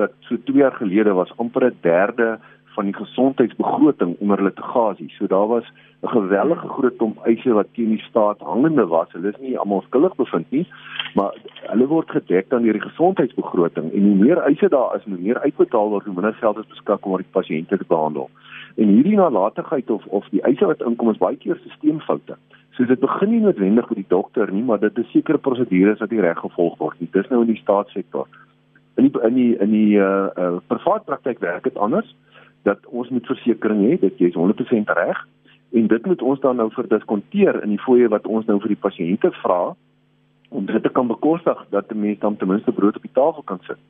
dat 0.00 0.14
so 0.28 0.38
2 0.46 0.62
jaar 0.62 0.76
gelede 0.78 1.12
was 1.12 1.32
amper 1.36 1.66
'n 1.66 1.76
derde 1.82 2.38
van 2.74 2.84
die 2.84 2.94
gesondheidsbegroting 2.94 4.16
onder 4.22 4.42
litigasie. 4.42 5.10
So 5.18 5.26
daar 5.26 5.46
was 5.46 5.66
'n 6.02 6.08
gewellige 6.08 6.68
groot 6.68 6.96
klomp 6.96 7.18
eise 7.26 7.52
wat 7.52 7.66
teen 7.72 7.88
die 7.88 8.04
staat 8.08 8.40
hangende 8.40 8.86
was. 8.86 9.12
Hulle 9.12 9.28
is 9.28 9.40
nie 9.40 9.58
almal 9.58 9.82
skuldig 9.82 10.14
bevind 10.14 10.50
nie, 10.50 10.66
maar 11.14 11.32
hulle 11.72 11.86
word 11.86 12.10
gedek 12.10 12.48
dan 12.48 12.62
deur 12.62 12.72
die 12.72 12.88
gesondheidsbegroting 12.90 13.92
en 13.92 14.02
hoe 14.02 14.14
meer 14.24 14.38
eise 14.38 14.68
daar 14.68 14.96
is, 14.96 15.04
hoe 15.04 15.18
meer 15.18 15.38
uitbetaal 15.38 15.88
word, 15.88 16.04
hoe 16.04 16.14
minder 16.14 16.34
geld 16.34 16.58
is 16.58 16.66
beskik 16.66 17.06
om 17.06 17.16
die 17.16 17.32
pasiënte 17.32 17.76
te 17.78 17.84
behandel. 17.88 18.30
En 18.76 18.88
hierdie 18.88 19.16
nalatigheid 19.16 19.90
of 19.90 20.06
of 20.06 20.28
die 20.28 20.42
eise 20.42 20.66
wat 20.66 20.80
inkom 20.80 21.10
is 21.10 21.18
baie 21.18 21.36
keer 21.36 21.58
stelselfoute. 21.64 22.36
So 22.78 22.86
dit 22.86 23.00
begin 23.02 23.30
nie 23.30 23.40
noodwendig 23.42 23.88
met 23.90 23.98
die 23.98 24.08
dokter 24.08 24.52
nie, 24.54 24.62
maar 24.62 24.78
dit 24.78 24.98
is 25.02 25.10
sekere 25.10 25.38
prosedures 25.42 25.98
wat 25.98 26.12
nie 26.14 26.20
reg 26.22 26.38
gevolg 26.38 26.76
word 26.78 27.00
nie. 27.02 27.08
Dis 27.10 27.26
nou 27.26 27.40
in 27.42 27.50
die 27.50 27.58
staatssektor. 27.58 28.28
In 28.94 29.08
die 29.08 29.22
in 29.26 29.34
die 29.34 29.50
in 29.58 29.74
die 29.74 29.98
uh, 29.98 30.28
uh 30.38 30.60
privaat 30.70 31.08
praktyk 31.10 31.42
werk 31.42 31.66
dit 31.66 31.74
anders 31.74 32.14
dat 32.62 32.86
ons 32.86 33.10
moet 33.10 33.26
versekerings 33.26 33.82
hê, 33.82 33.98
dit 34.04 34.22
jy's 34.22 34.38
100% 34.38 34.94
reg 34.94 35.24
en 35.74 35.90
dit 35.90 36.06
moet 36.06 36.22
ons 36.22 36.40
dan 36.40 36.62
nou 36.62 36.68
verdiskonteer 36.70 37.58
in 37.64 37.74
die 37.74 37.82
fooie 37.82 38.08
wat 38.14 38.30
ons 38.30 38.46
nou 38.46 38.60
vir 38.62 38.76
die 38.76 38.82
pasiënte 38.86 39.34
vra 39.42 39.74
om 40.54 40.70
dit 40.70 40.82
te 40.82 40.94
kan 40.94 41.10
bekostig 41.10 41.66
dat 41.74 41.90
'n 41.90 42.00
mens 42.00 42.22
dan 42.22 42.36
ten 42.36 42.48
minste 42.48 42.72
brood 42.72 42.96
op 42.96 43.02
die 43.02 43.18
tafel 43.18 43.42
kan 43.42 43.58
sit. 43.66 43.82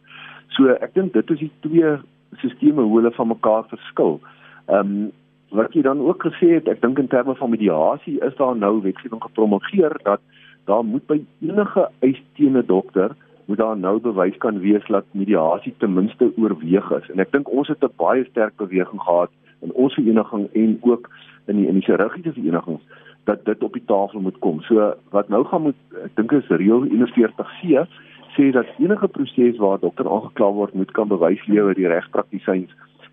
So 0.57 0.73
ek 0.81 0.95
dink 0.95 1.13
dit 1.13 1.31
is 1.31 1.39
die 1.39 1.53
twee 1.61 1.99
sisteme 2.41 2.83
hoe 2.83 2.97
hulle 3.01 3.13
van 3.13 3.29
mekaar 3.29 3.65
verskil. 3.69 4.21
Ehm 4.67 4.81
um, 4.81 5.13
wat 5.51 5.73
jy 5.73 5.83
dan 5.83 6.01
ook 6.01 6.23
gesê 6.23 6.55
het, 6.59 6.69
ek 6.69 6.81
dink 6.81 6.99
in 6.99 7.09
terme 7.09 7.35
van 7.35 7.51
mediasie 7.51 8.19
is 8.25 8.37
daar 8.37 8.57
nou 8.57 8.81
wetgewing 8.85 9.23
gepromulgeer 9.23 9.97
dat 10.05 10.21
daar 10.69 10.85
moet 10.85 11.07
by 11.07 11.21
enige 11.41 11.89
eis 12.05 12.21
teen 12.37 12.57
'n 12.59 12.67
dokter 12.67 13.17
moet 13.49 13.59
daar 13.59 13.79
nou 13.79 14.01
bewys 14.01 14.37
kan 14.39 14.61
wees 14.61 14.87
dat 14.87 15.05
mediasie 15.11 15.75
ten 15.79 15.93
minste 15.93 16.33
oorweeg 16.37 16.91
is. 16.91 17.11
En 17.11 17.19
ek 17.19 17.33
dink 17.33 17.49
ons 17.49 17.69
het 17.69 17.83
'n 17.83 17.97
baie 17.97 18.25
sterk 18.25 18.57
beweging 18.57 19.01
gehad 19.01 19.31
in 19.61 19.73
ons 19.73 19.95
vereniging 19.95 20.49
en 20.53 20.79
ook 20.81 21.09
in 21.47 21.57
die 21.57 21.67
in 21.67 21.75
die 21.75 21.83
chirurgiese 21.83 22.33
verenigings 22.33 22.83
dat 23.25 23.45
dit 23.45 23.63
op 23.63 23.73
die 23.73 23.85
tafel 23.87 24.21
moet 24.21 24.39
kom. 24.39 24.61
So 24.61 24.95
wat 25.11 25.29
nou 25.29 25.45
gaan 25.45 25.63
moet 25.63 25.81
ek 26.05 26.17
dink 26.17 26.33
is 26.33 26.47
reël 26.49 26.85
41C 26.85 27.89
sê 28.37 28.51
dat 28.53 28.67
enige 28.79 29.09
proses 29.09 29.57
waar 29.57 29.81
dokter 29.81 30.09
aangekla 30.09 30.53
word 30.53 30.75
moet 30.75 30.91
kan 30.91 31.09
bewys 31.09 31.47
lewer 31.47 31.75
die 31.75 31.89
regspraktisyns 31.89 32.71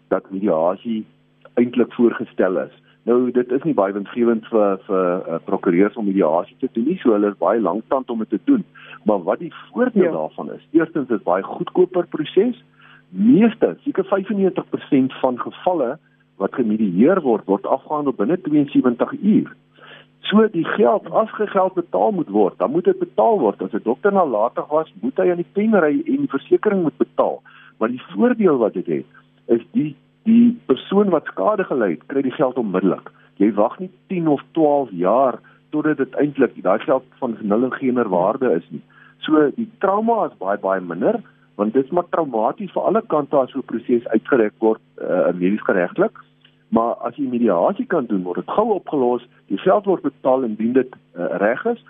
dat 0.08 0.32
mediasie 0.32 1.06
eintlik 1.56 1.94
voorgestel 1.94 2.60
is. 2.66 2.74
Nou 3.06 3.32
dit 3.32 3.52
is 3.52 3.64
nie 3.64 3.76
baie 3.78 3.94
winsgewend 3.94 4.48
vir 4.50 4.80
vir 4.88 5.04
uh, 5.30 5.40
prokureurs 5.46 5.98
om 6.00 6.08
mediasie 6.10 6.56
te 6.62 6.70
doen 6.74 6.88
nie, 6.90 6.98
so 7.02 7.14
hulle 7.14 7.30
is 7.30 7.42
baie 7.42 7.62
lanktand 7.62 8.10
om 8.10 8.24
dit 8.24 8.32
te 8.34 8.40
doen. 8.50 8.64
Maar 9.06 9.22
wat 9.28 9.44
die 9.44 9.52
voordeel 9.68 10.08
ja. 10.10 10.14
daarvan 10.16 10.50
is, 10.56 10.64
eerstens 10.74 11.12
is 11.14 11.22
baie 11.28 11.46
goedkoper 11.46 12.08
proses. 12.10 12.58
Meeste, 13.10 13.76
seker 13.84 14.08
95% 14.10 15.20
van 15.22 15.38
gevalle 15.40 15.92
wat 16.42 16.58
gemedieer 16.58 17.22
word, 17.22 17.46
word 17.46 17.70
afgehandel 17.70 18.16
binne 18.18 18.40
72 18.42 19.14
uur. 19.22 19.54
So 20.26 20.48
die 20.50 20.66
geld 20.66 21.06
as 21.14 21.30
gegeld 21.38 21.78
betaal 21.78 22.12
moet 22.18 22.32
word, 22.34 22.58
dan 22.58 22.74
moet 22.74 22.90
dit 22.90 23.00
betaal 23.00 23.38
word. 23.40 23.62
As 23.62 23.74
'n 23.74 23.86
dokter 23.86 24.12
nalatig 24.12 24.66
was, 24.74 24.90
moet 25.02 25.18
hy 25.22 25.30
aan 25.30 25.44
die 25.44 25.54
pen 25.54 25.78
ry 25.78 26.02
en 26.02 26.26
die 26.26 26.34
versekerings 26.34 26.84
moet 26.90 26.98
betaal. 26.98 27.42
Maar 27.78 27.90
die 27.90 28.02
voordeel 28.16 28.58
wat 28.58 28.74
dit 28.74 28.86
het, 28.86 29.06
is 29.46 29.62
die 29.72 29.96
die 30.26 30.58
persoon 30.70 31.12
wat 31.14 31.30
skade 31.32 31.66
gely 31.70 31.96
het, 31.96 32.06
kry 32.10 32.24
die 32.26 32.34
geld 32.34 32.58
onmiddellik. 32.58 33.12
Jy 33.42 33.52
wag 33.58 33.78
nie 33.80 33.92
10 34.10 34.28
of 34.32 34.42
12 34.58 34.92
jaar 34.98 35.40
totdat 35.76 36.00
dit 36.02 36.20
eintlik 36.22 36.58
daai 36.64 36.80
geld 36.86 37.06
van 37.22 37.38
nul 37.42 37.68
en 37.68 37.74
geen 37.74 38.00
waarde 38.10 38.52
is 38.56 38.68
nie. 38.70 38.82
So 39.26 39.50
die 39.56 39.70
trauma 39.84 40.26
is 40.30 40.38
baie 40.42 40.58
baie 40.62 40.82
minder 40.82 41.22
want 41.56 41.74
dit 41.74 41.86
is 41.86 41.92
maar 41.96 42.08
traumaties 42.12 42.72
vir 42.76 42.84
alle 42.84 43.02
kante 43.08 43.38
as 43.40 43.52
so 43.52 43.60
'n 43.60 43.70
proses 43.72 44.08
uitgereik 44.08 44.56
word 44.60 44.82
uh, 45.00 45.32
medies 45.34 45.64
geregtelik. 45.64 46.18
Maar 46.70 46.96
as 47.08 47.16
jy 47.16 47.28
mediasie 47.30 47.86
kan 47.86 48.06
doen, 48.06 48.24
word 48.24 48.44
dit 48.44 48.56
gou 48.56 48.74
opgelos, 48.74 49.24
die 49.48 49.58
geld 49.58 49.86
word 49.86 50.02
betaal 50.04 50.44
indien 50.44 50.74
dit 50.74 50.92
uh, 51.16 51.38
reg 51.40 51.66
is. 51.66 51.84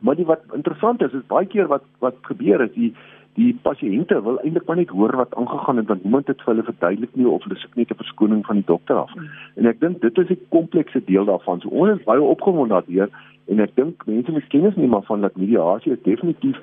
Maar 0.00 0.14
die 0.14 0.26
wat 0.26 0.42
interessant 0.52 1.02
is, 1.02 1.12
is 1.12 1.26
baie 1.26 1.46
keer 1.46 1.66
wat 1.66 1.82
wat 1.98 2.14
gebeur 2.22 2.60
is 2.60 2.72
die 2.74 2.94
die 3.34 3.52
pasiënte 3.66 4.20
wil 4.22 4.38
eintlik 4.42 4.66
maar 4.68 4.76
net 4.76 4.92
hoor 4.94 5.16
wat 5.16 5.34
aangegaan 5.34 5.80
het 5.80 5.88
want 5.90 6.04
niemand 6.04 6.26
het 6.30 6.42
vir 6.42 6.52
hulle 6.52 6.66
verduidelik 6.68 7.16
nie 7.18 7.26
of 7.28 7.42
hulle 7.44 7.58
soek 7.58 7.74
net 7.76 7.90
'n 7.90 8.02
verskoning 8.02 8.46
van 8.46 8.60
die 8.60 8.66
dokter 8.66 8.96
af. 8.96 9.14
Mm. 9.14 9.28
En 9.56 9.66
ek 9.66 9.80
dink 9.80 10.00
dit 10.00 10.18
is 10.18 10.30
'n 10.30 10.46
komplekse 10.48 11.02
deel 11.04 11.24
daarvan. 11.24 11.60
So 11.60 11.68
ons 11.68 11.98
is 11.98 12.04
baie 12.04 12.20
opgewonde 12.20 12.74
daardeur 12.74 13.10
en 13.46 13.60
ek 13.60 13.74
dink 13.74 14.06
mense 14.06 14.30
moet 14.30 14.46
kennis 14.48 14.76
neem 14.76 15.02
van 15.02 15.20
dat 15.20 15.36
mediasie 15.36 15.92
is 15.92 16.02
definitief 16.02 16.58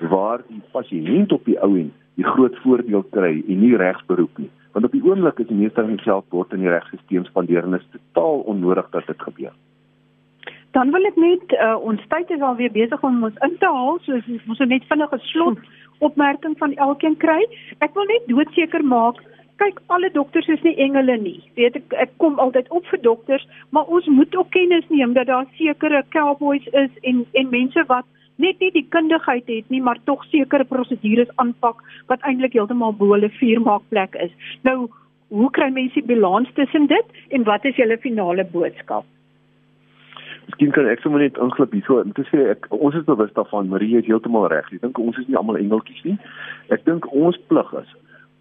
waar 0.00 0.42
die 0.48 0.62
pasiënt 0.72 1.32
op 1.32 1.44
die 1.44 1.60
ou 1.60 1.78
end 1.78 1.92
die 2.14 2.24
groot 2.24 2.56
voordeel 2.64 3.04
kry 3.10 3.44
en 3.48 3.60
nie 3.60 3.76
regsberoep 3.76 4.38
nie. 4.38 4.50
Want 4.72 4.84
op 4.84 4.92
die 4.92 5.04
oomblik 5.04 5.38
is 5.38 5.46
die 5.46 5.56
meeste 5.56 5.80
van 5.80 5.96
die 5.96 6.04
geld 6.04 6.24
word 6.34 6.52
in 6.52 6.60
die 6.60 6.68
regstelsel 6.68 7.24
spandeer 7.24 7.64
en 7.64 7.74
is 7.74 7.88
totaal 7.94 8.40
onnodig 8.40 8.90
dat 8.90 9.06
dit 9.06 9.22
gebeur. 9.22 9.52
Dan 10.78 10.92
wil 10.94 11.08
ek 11.08 11.16
net 11.18 11.52
uh, 11.58 11.74
ons 11.90 12.02
tyd 12.12 12.28
is 12.30 12.42
alweer 12.46 12.70
besig 12.70 13.00
om 13.02 13.16
ons 13.26 13.38
in 13.42 13.54
te 13.58 13.66
haal, 13.66 13.96
so 14.04 14.14
ons 14.14 14.44
moet 14.46 14.60
net 14.70 14.84
vinnig 14.86 15.14
'n 15.16 15.24
slot 15.32 15.64
opmerking 16.06 16.54
van 16.60 16.76
elkeen 16.84 17.16
kry. 17.24 17.40
Ek 17.86 17.96
wil 17.98 18.06
net 18.06 18.28
doodseker 18.30 18.84
maak 18.86 19.18
kyk 19.58 19.80
alle 19.94 20.10
dokters 20.14 20.46
is 20.54 20.62
nie 20.62 20.76
engele 20.84 21.16
nie. 21.24 21.40
Weet 21.58 21.80
ek 21.80 21.96
ek 22.04 22.14
kom 22.22 22.38
altyd 22.38 22.70
op 22.70 22.86
vir 22.92 23.02
dokters, 23.08 23.48
maar 23.74 23.90
ons 23.90 24.06
moet 24.06 24.38
ook 24.38 24.54
kennis 24.54 24.86
neem 24.94 25.18
dat 25.18 25.26
daar 25.26 25.50
sekere 25.58 26.04
cowboys 26.14 26.70
is 26.84 26.94
en 27.02 27.26
en 27.42 27.50
mense 27.50 27.86
wat 27.90 28.06
net 28.38 28.62
nie 28.62 28.70
die 28.70 28.86
kundigheid 28.94 29.50
het 29.50 29.74
nie, 29.74 29.82
maar 29.82 29.98
tog 30.06 30.24
sekere 30.30 30.64
prosedures 30.64 31.36
aanpak 31.42 31.82
wat 32.06 32.22
eintlik 32.22 32.54
heeltemal 32.54 32.94
bo 32.94 33.12
hulle 33.16 33.34
vuurmaakplek 33.42 34.14
is. 34.14 34.32
Nou, 34.62 34.86
hoe 35.28 35.50
kry 35.50 35.70
mense 35.74 36.06
balans 36.06 36.54
tussen 36.54 36.86
dit 36.86 37.22
en 37.34 37.50
wat 37.50 37.64
is 37.64 37.76
julle 37.82 37.98
finale 37.98 38.46
boodskap? 38.46 39.04
Miskien 40.48 40.72
kan 40.72 40.86
ek 40.88 41.02
sommer 41.04 41.20
net 41.20 41.36
inglip 41.36 41.74
hierso. 41.76 42.00
Dit 42.16 42.28
sê 42.32 42.46
ek 42.54 42.70
ons 42.72 42.96
is 42.96 43.04
bewus 43.04 43.32
daarvan, 43.36 43.68
Marie 43.68 43.98
is 43.98 44.06
heeltemal 44.08 44.48
reg. 44.48 44.70
Ek 44.72 44.80
dink 44.80 44.98
ons 45.02 45.18
is 45.20 45.28
nie 45.28 45.36
almal 45.36 45.60
engeltjies 45.60 46.00
nie. 46.06 46.16
Ek 46.72 46.86
dink 46.88 47.04
ons 47.12 47.36
plig 47.52 47.74
is 47.82 47.90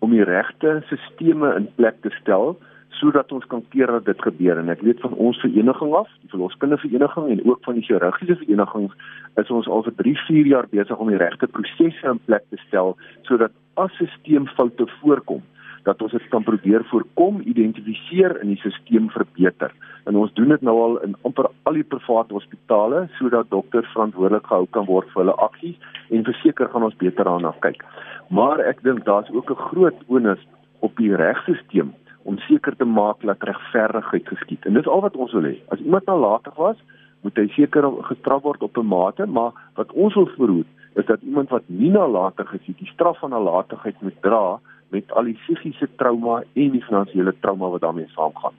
om 0.06 0.14
die 0.16 0.24
regte 0.24 0.78
sisteme 0.88 1.52
in 1.58 1.68
plek 1.76 2.00
te 2.06 2.14
stel 2.22 2.56
sodat 2.98 3.32
ons 3.36 3.46
kan 3.52 3.62
keer 3.74 3.92
dat 3.92 4.08
dit 4.08 4.22
gebeur 4.26 4.58
en 4.58 4.72
ek 4.74 4.82
weet 4.86 5.02
van 5.04 5.14
ons 5.22 5.38
vereniging 5.44 5.92
af, 6.00 6.08
die 6.24 6.32
verloskundige 6.32 6.88
vereniging 6.88 7.28
en 7.34 7.44
ook 7.46 7.60
van 7.68 7.78
die 7.78 7.84
chirurgiese 7.86 8.38
verenigings 8.40 8.96
is 9.38 9.52
ons 9.54 9.68
al 9.70 9.84
vir 9.86 9.94
3, 10.00 10.16
4 10.30 10.50
jaar 10.54 10.70
besig 10.72 11.04
om 11.04 11.12
die 11.12 11.20
regte 11.22 11.50
prosesse 11.52 12.10
in 12.10 12.22
plek 12.26 12.48
te 12.50 12.58
stel 12.64 12.96
sodat 13.30 13.54
as 13.84 13.94
sisteemfoute 14.00 14.88
voorkom 15.02 15.44
dat 15.88 16.02
ons 16.04 16.12
dit 16.12 16.28
kan 16.34 16.44
probeer 16.44 16.84
voorkom, 16.92 17.40
identifiseer 17.48 18.36
en 18.42 18.52
die 18.52 18.60
stelsel 18.60 19.08
verbeter. 19.14 19.72
En 20.10 20.20
ons 20.20 20.34
doen 20.40 20.52
dit 20.52 20.66
nou 20.68 20.76
al 20.84 20.98
in 21.06 21.16
amper 21.28 21.48
al 21.70 21.80
die 21.80 21.88
private 21.88 22.36
hospitale 22.36 23.06
sodat 23.20 23.50
dokters 23.54 23.88
verantwoordelik 23.96 24.50
gehou 24.50 24.68
kan 24.76 24.88
word 24.90 25.08
vir 25.14 25.24
hulle 25.24 25.38
aksies 25.48 25.78
en 26.12 26.28
verseker 26.28 26.72
gaan 26.74 26.88
ons 26.90 27.00
beter 27.04 27.30
daarna 27.30 27.54
kyk. 27.64 27.86
Maar 28.30 28.64
ek 28.68 28.84
dink 28.84 29.06
daar's 29.08 29.32
ook 29.32 29.52
'n 29.52 29.66
groot 29.70 30.00
onus 30.08 30.44
op 30.80 30.96
die 30.98 31.16
regstelsel 31.16 31.94
om 32.28 32.38
seker 32.50 32.76
te 32.76 32.86
maak 32.86 33.22
dat 33.24 33.44
regverdigheid 33.44 34.28
geskied. 34.28 34.66
En 34.66 34.74
dis 34.74 34.88
al 34.88 35.02
wat 35.02 35.16
ons 35.16 35.32
wil 35.32 35.48
hê. 35.48 35.56
As 35.72 35.80
iemand 35.80 36.06
nalatig 36.06 36.56
was, 36.56 36.78
moet 37.24 37.38
hy 37.38 37.48
seker 37.56 37.88
gestraf 38.10 38.44
word 38.44 38.64
op 38.64 38.78
'n 38.78 38.86
mate, 38.86 39.26
maar 39.26 39.52
wat 39.76 39.92
ons 39.92 40.14
wil 40.14 40.28
verhoed 40.36 40.68
is 40.96 41.06
dat 41.06 41.22
iemand 41.22 41.50
wat 41.50 41.64
nie 41.66 41.92
nalatig 41.92 42.54
is, 42.54 42.76
die 42.78 42.92
straf 42.94 43.20
van 43.20 43.30
nalatigheid 43.30 44.02
moet 44.02 44.22
dra 44.22 44.60
met 44.90 45.12
al 45.12 45.24
die 45.24 45.38
psigiese 45.44 45.88
trauma 45.96 46.44
en 46.54 46.72
die 46.72 46.84
finansiële 46.84 47.34
trauma 47.40 47.70
wat 47.70 47.82
daarmee 47.82 48.08
saamgaan. 48.16 48.56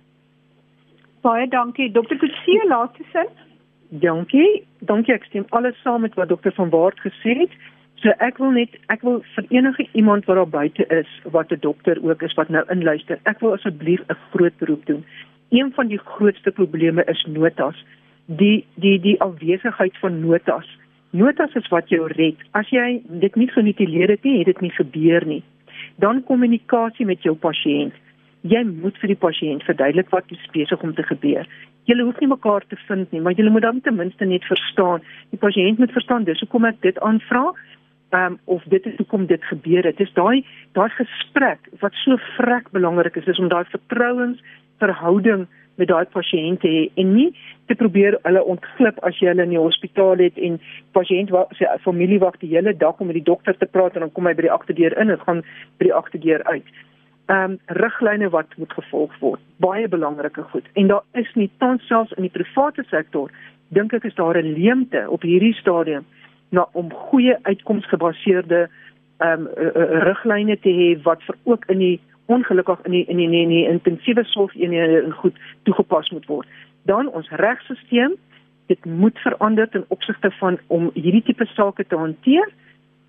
Baie 1.21 1.49
dankie, 1.49 1.91
Dr. 1.93 2.17
Kutsie, 2.17 2.67
laaste 2.69 3.05
sin. 3.13 3.29
Dankie. 3.89 4.65
Dankie 4.79 5.15
ek 5.15 5.25
stem 5.25 5.47
alles 5.57 5.77
saam 5.83 6.05
met 6.05 6.15
wat 6.15 6.29
dokter 6.29 6.53
van 6.53 6.71
Waart 6.71 7.01
gesê 7.01 7.35
het. 7.43 7.55
So 7.99 8.13
ek 8.23 8.37
wil 8.39 8.53
net 8.55 8.77
ek 8.93 9.03
wil 9.03 9.23
vir 9.35 9.47
enige 9.51 9.89
iemand 9.99 10.29
wat 10.29 10.37
daar 10.39 10.53
buite 10.53 10.85
is 10.95 11.09
wat 11.35 11.51
'n 11.53 11.61
dokter 11.61 11.99
ook 12.03 12.23
is 12.23 12.35
wat 12.35 12.49
nou 12.49 12.63
inluister, 12.71 13.19
ek 13.25 13.41
wil 13.41 13.53
asseblief 13.53 14.01
'n 14.09 14.21
groot 14.31 14.57
beroep 14.59 14.87
doen. 14.87 15.05
Een 15.51 15.73
van 15.75 15.89
die 15.89 15.99
grootste 15.99 16.51
probleme 16.51 17.05
is 17.05 17.25
notas. 17.27 17.85
Die 18.27 18.67
die 18.75 19.01
die 19.01 19.21
afwesigheid 19.21 19.97
van 19.99 20.21
notas. 20.21 20.69
Notas 21.11 21.55
is 21.55 21.69
wat 21.69 21.89
jou 21.89 22.07
red. 22.07 22.37
As 22.53 22.69
jy 22.69 23.03
dit 23.09 23.35
nie 23.35 23.49
genotuleer 23.49 24.09
het 24.09 24.23
nie, 24.23 24.39
het 24.39 24.47
dit 24.47 24.61
nie 24.61 24.71
gebeur 24.71 25.27
nie. 25.27 25.43
Dan 25.99 26.23
kommunikasie 26.25 27.07
met 27.07 27.23
jou 27.27 27.35
pasiënt. 27.37 27.95
Jy 28.47 28.63
moet 28.69 28.99
vir 29.03 29.13
die 29.13 29.19
pasiënt 29.19 29.65
verduidelik 29.67 30.13
wat 30.15 30.31
besig 30.55 30.83
om 30.83 30.95
te 30.95 31.03
gebeur. 31.03 31.49
Julle 31.91 32.05
hoef 32.05 32.21
nie 32.21 32.29
mekaar 32.31 32.65
te 32.69 32.77
vind 32.87 33.11
nie, 33.13 33.21
maar 33.21 33.35
julle 33.35 33.51
moet 33.51 33.65
dan 33.65 33.81
ten 33.81 33.97
minste 33.97 34.25
net 34.25 34.45
verstaan. 34.45 35.03
Die 35.31 35.41
pasiënt 35.41 35.79
moet 35.79 35.93
verstaan 35.93 36.25
dis 36.29 36.41
hoekom 36.45 36.69
ek 36.69 36.83
dit 36.85 36.99
aanvra 37.01 37.49
um, 38.15 38.39
of 38.45 38.63
dit 38.71 38.87
is 38.87 38.97
hoekom 38.97 39.27
dit 39.27 39.45
gebeur 39.45 39.85
het. 39.85 39.97
Dis 39.97 40.13
daai 40.15 40.45
daai 40.79 40.89
gesprek 40.97 41.71
wat 41.81 41.97
so 42.05 42.17
vrek 42.37 42.71
belangrik 42.71 43.17
is, 43.17 43.27
is 43.27 43.39
om 43.39 43.49
daai 43.49 43.65
vertrouensverhouding 43.73 45.49
met 45.79 45.89
daai 45.89 46.07
pasiënt 46.15 46.61
te 46.61 46.69
hê 46.69 46.83
en 47.01 47.15
nie 47.15 47.31
te 47.71 47.77
probeer 47.79 48.19
hulle 48.25 48.43
ontglip 48.55 48.99
as 49.07 49.19
jy 49.21 49.31
hulle 49.31 49.47
in 49.47 49.55
die 49.55 49.63
hospitaal 49.63 50.23
het 50.23 50.39
en 50.49 50.59
pasiënt 50.97 51.31
wat 51.35 51.55
sy 51.59 51.71
familie 51.85 52.21
wag 52.23 52.39
die 52.43 52.51
hele 52.55 52.75
dag 52.77 53.01
om 53.01 53.11
met 53.11 53.19
die 53.21 53.29
dokter 53.31 53.57
te 53.57 53.69
praat 53.71 53.95
en 53.95 54.07
dan 54.07 54.13
kom 54.17 54.27
hy 54.27 54.35
by 54.39 54.47
die 54.49 54.55
agterdeur 54.55 54.97
in 54.99 55.15
en 55.15 55.25
gaan 55.27 55.43
by 55.79 55.89
die 55.91 55.97
agterdeur 56.01 56.45
uit. 56.51 56.75
Ehm 57.29 57.55
um, 57.55 57.59
riglyne 57.77 58.31
wat 58.33 58.55
moet 58.57 58.73
gevolg 58.73 59.13
word. 59.21 59.41
Baie 59.61 59.89
belangrike 59.89 60.43
goed. 60.53 60.69
En 60.81 60.87
daar 60.89 61.05
is 61.13 61.29
nie 61.35 61.51
tans 61.59 61.87
selfs 61.87 62.15
in 62.17 62.25
die 62.25 62.33
private 62.33 62.85
sektor 62.89 63.33
dink 63.77 63.93
ek 63.93 64.05
is 64.09 64.15
daar 64.15 64.39
'n 64.39 64.55
leemte 64.57 65.05
op 65.09 65.23
hierdie 65.23 65.55
stadium 65.55 66.07
na 66.51 66.67
om 66.73 66.93
goeie 66.93 67.37
uitkomsgebaseerde 67.43 68.69
ehm 69.19 69.47
um, 69.47 69.49
riglyne 70.09 70.57
te 70.59 70.73
hê 70.81 71.03
wat 71.03 71.23
vir 71.23 71.37
ook 71.45 71.65
in 71.69 71.79
die 71.79 72.01
ongelukkig 72.29 72.85
in 72.85 72.91
die 72.91 73.05
in 73.07 73.17
die, 73.17 73.29
in 73.29 73.49
die, 73.49 73.65
in 73.65 73.79
intensiewe 73.81 74.25
sorgeenhede 74.25 75.03
en 75.03 75.13
goed 75.13 75.37
toegepas 75.63 76.11
moet 76.11 76.27
word. 76.27 76.49
Dan 76.83 77.09
ons 77.09 77.29
regstelsel, 77.41 78.17
dit 78.69 78.85
moet 78.85 79.19
verander 79.25 79.69
ten 79.69 79.85
opsigte 79.89 80.31
van 80.41 80.59
om 80.67 80.91
hierdie 80.95 81.25
tipe 81.25 81.47
sake 81.55 81.87
te 81.87 81.97
hanteer 81.97 82.49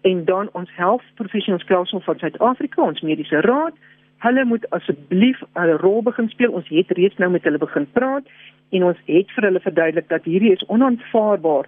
en 0.08 0.26
dan 0.26 0.50
ons 0.52 0.72
health 0.76 1.04
professionals 1.16 1.64
council 1.68 2.00
van 2.02 2.20
Suid-Afrika, 2.20 2.82
ons 2.82 3.02
mediese 3.04 3.42
raad, 3.44 3.76
hulle 4.24 4.46
moet 4.46 4.70
asseblief 4.76 5.42
'n 5.56 5.76
rol 5.84 6.02
begin 6.04 6.30
speel. 6.30 6.52
Ons 6.52 6.68
het 6.68 6.92
reeds 6.92 7.18
nou 7.18 7.32
met 7.32 7.44
hulle 7.44 7.58
begin 7.58 7.88
praat 7.92 8.24
en 8.70 8.84
ons 8.84 8.98
het 9.06 9.32
vir 9.36 9.44
hulle 9.44 9.60
verduidelik 9.60 10.10
dat 10.10 10.24
hierdie 10.24 10.52
is 10.52 10.66
onaanvaarbaar 10.68 11.68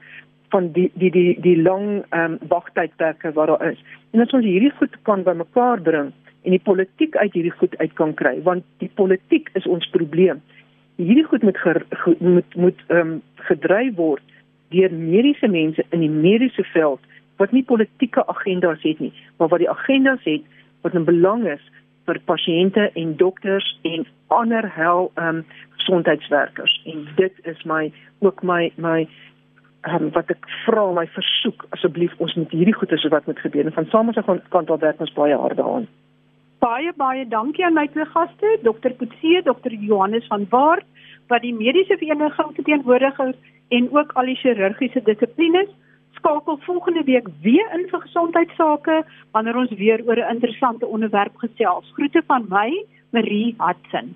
van 0.50 0.72
die 0.72 0.92
die 0.94 1.12
die 1.12 1.42
die 1.42 1.62
lang 1.62 2.04
ehm 2.10 2.32
um, 2.32 2.40
wagtydperke 2.48 3.32
wat 3.32 3.48
daar 3.48 3.72
is. 3.72 3.84
En 4.12 4.20
as 4.20 4.34
ons 4.34 4.46
hierdie 4.46 4.74
goed 4.80 4.96
kan 5.02 5.24
bymekaar 5.24 5.82
bring 5.82 6.12
en 6.42 6.56
die 6.56 6.64
politiek 6.64 7.16
uit 7.16 7.34
hierdie 7.34 7.54
goed 7.60 7.78
uit 7.78 7.94
kan 7.94 8.14
kry, 8.14 8.42
want 8.44 8.66
die 8.84 8.92
politiek 8.96 9.50
is 9.54 9.68
ons 9.68 9.88
probleem. 9.94 10.42
Hierdie 11.02 11.26
goed 11.26 11.44
moet 11.44 11.58
ger, 11.58 11.82
ge, 12.04 12.16
moet 12.20 12.56
moet 12.56 12.82
ehm 12.88 13.00
um, 13.00 13.22
gedryf 13.50 13.96
word 13.96 14.24
deur 14.72 14.94
mediese 14.94 15.48
mense 15.48 15.84
in 15.90 16.00
die 16.00 16.14
mediese 16.14 16.64
veld 16.74 17.02
wat 17.42 17.52
nie 17.52 17.64
politieke 17.66 18.26
agendas 18.28 18.82
het 18.86 19.00
nie, 19.00 19.14
maar 19.38 19.50
wat 19.50 19.64
die 19.64 19.70
agendas 19.70 20.24
het 20.24 20.44
wat 20.82 20.94
'n 20.94 21.06
belang 21.06 21.48
is 21.48 21.64
vir 22.06 22.20
pasiënte 22.26 22.90
en 22.94 23.18
dokters 23.18 23.80
en 23.84 24.06
ander 24.28 24.70
hel 24.76 25.12
ehm 25.16 25.28
um, 25.36 25.46
gesondheidswerkers. 25.78 26.82
En 26.86 27.08
dit 27.16 27.34
is 27.44 27.64
my 27.64 27.92
ook 28.20 28.44
my 28.44 28.72
my 28.76 29.08
um, 29.90 30.12
wat 30.12 30.30
ek 30.30 30.46
vra 30.66 30.86
my 30.94 31.08
versoek 31.16 31.66
asseblief 31.76 32.14
ons 32.18 32.36
moet 32.36 32.52
hierdie 32.52 32.76
goeie 32.78 32.98
se 32.98 33.10
wat 33.10 33.26
moet 33.26 33.40
gebeur 33.40 33.66
en 33.66 33.74
van 33.74 34.08
ons 34.08 34.50
kan 34.50 34.66
daar 34.66 34.84
werk 34.86 35.00
ons 35.00 35.14
baie 35.14 35.36
hard 35.36 35.58
daaraan. 35.58 35.88
Baie 36.62 36.92
baie 36.94 37.24
dankie 37.26 37.64
aan 37.66 37.74
my 37.74 37.88
twee 37.90 38.06
gaste, 38.14 38.50
Dr. 38.62 38.94
Kutsie, 39.00 39.40
Dr. 39.42 39.74
Johannes 39.74 40.28
van 40.30 40.44
Baard 40.50 40.86
wat 41.32 41.42
die 41.42 41.56
mediese 41.58 41.98
vereniging 41.98 42.52
verteenwoordiger 42.58 43.32
en 43.78 43.88
ook 43.98 44.12
al 44.20 44.30
die 44.30 44.38
chirurgiese 44.44 45.02
dissiplines 45.08 45.72
skakel 46.20 46.60
volgende 46.68 47.04
week 47.08 47.32
weer 47.42 47.74
in 47.78 47.88
vir 47.90 48.04
gesondheidsake 48.06 49.00
wanneer 49.34 49.58
ons 49.64 49.74
weer 49.82 50.06
oor 50.06 50.22
'n 50.22 50.34
interessante 50.36 50.86
onderwerp 50.86 51.36
gesels. 51.46 51.92
Groete 51.98 52.22
van 52.28 52.46
my, 52.50 52.86
Marie 53.10 53.56
Hudson. 53.58 54.14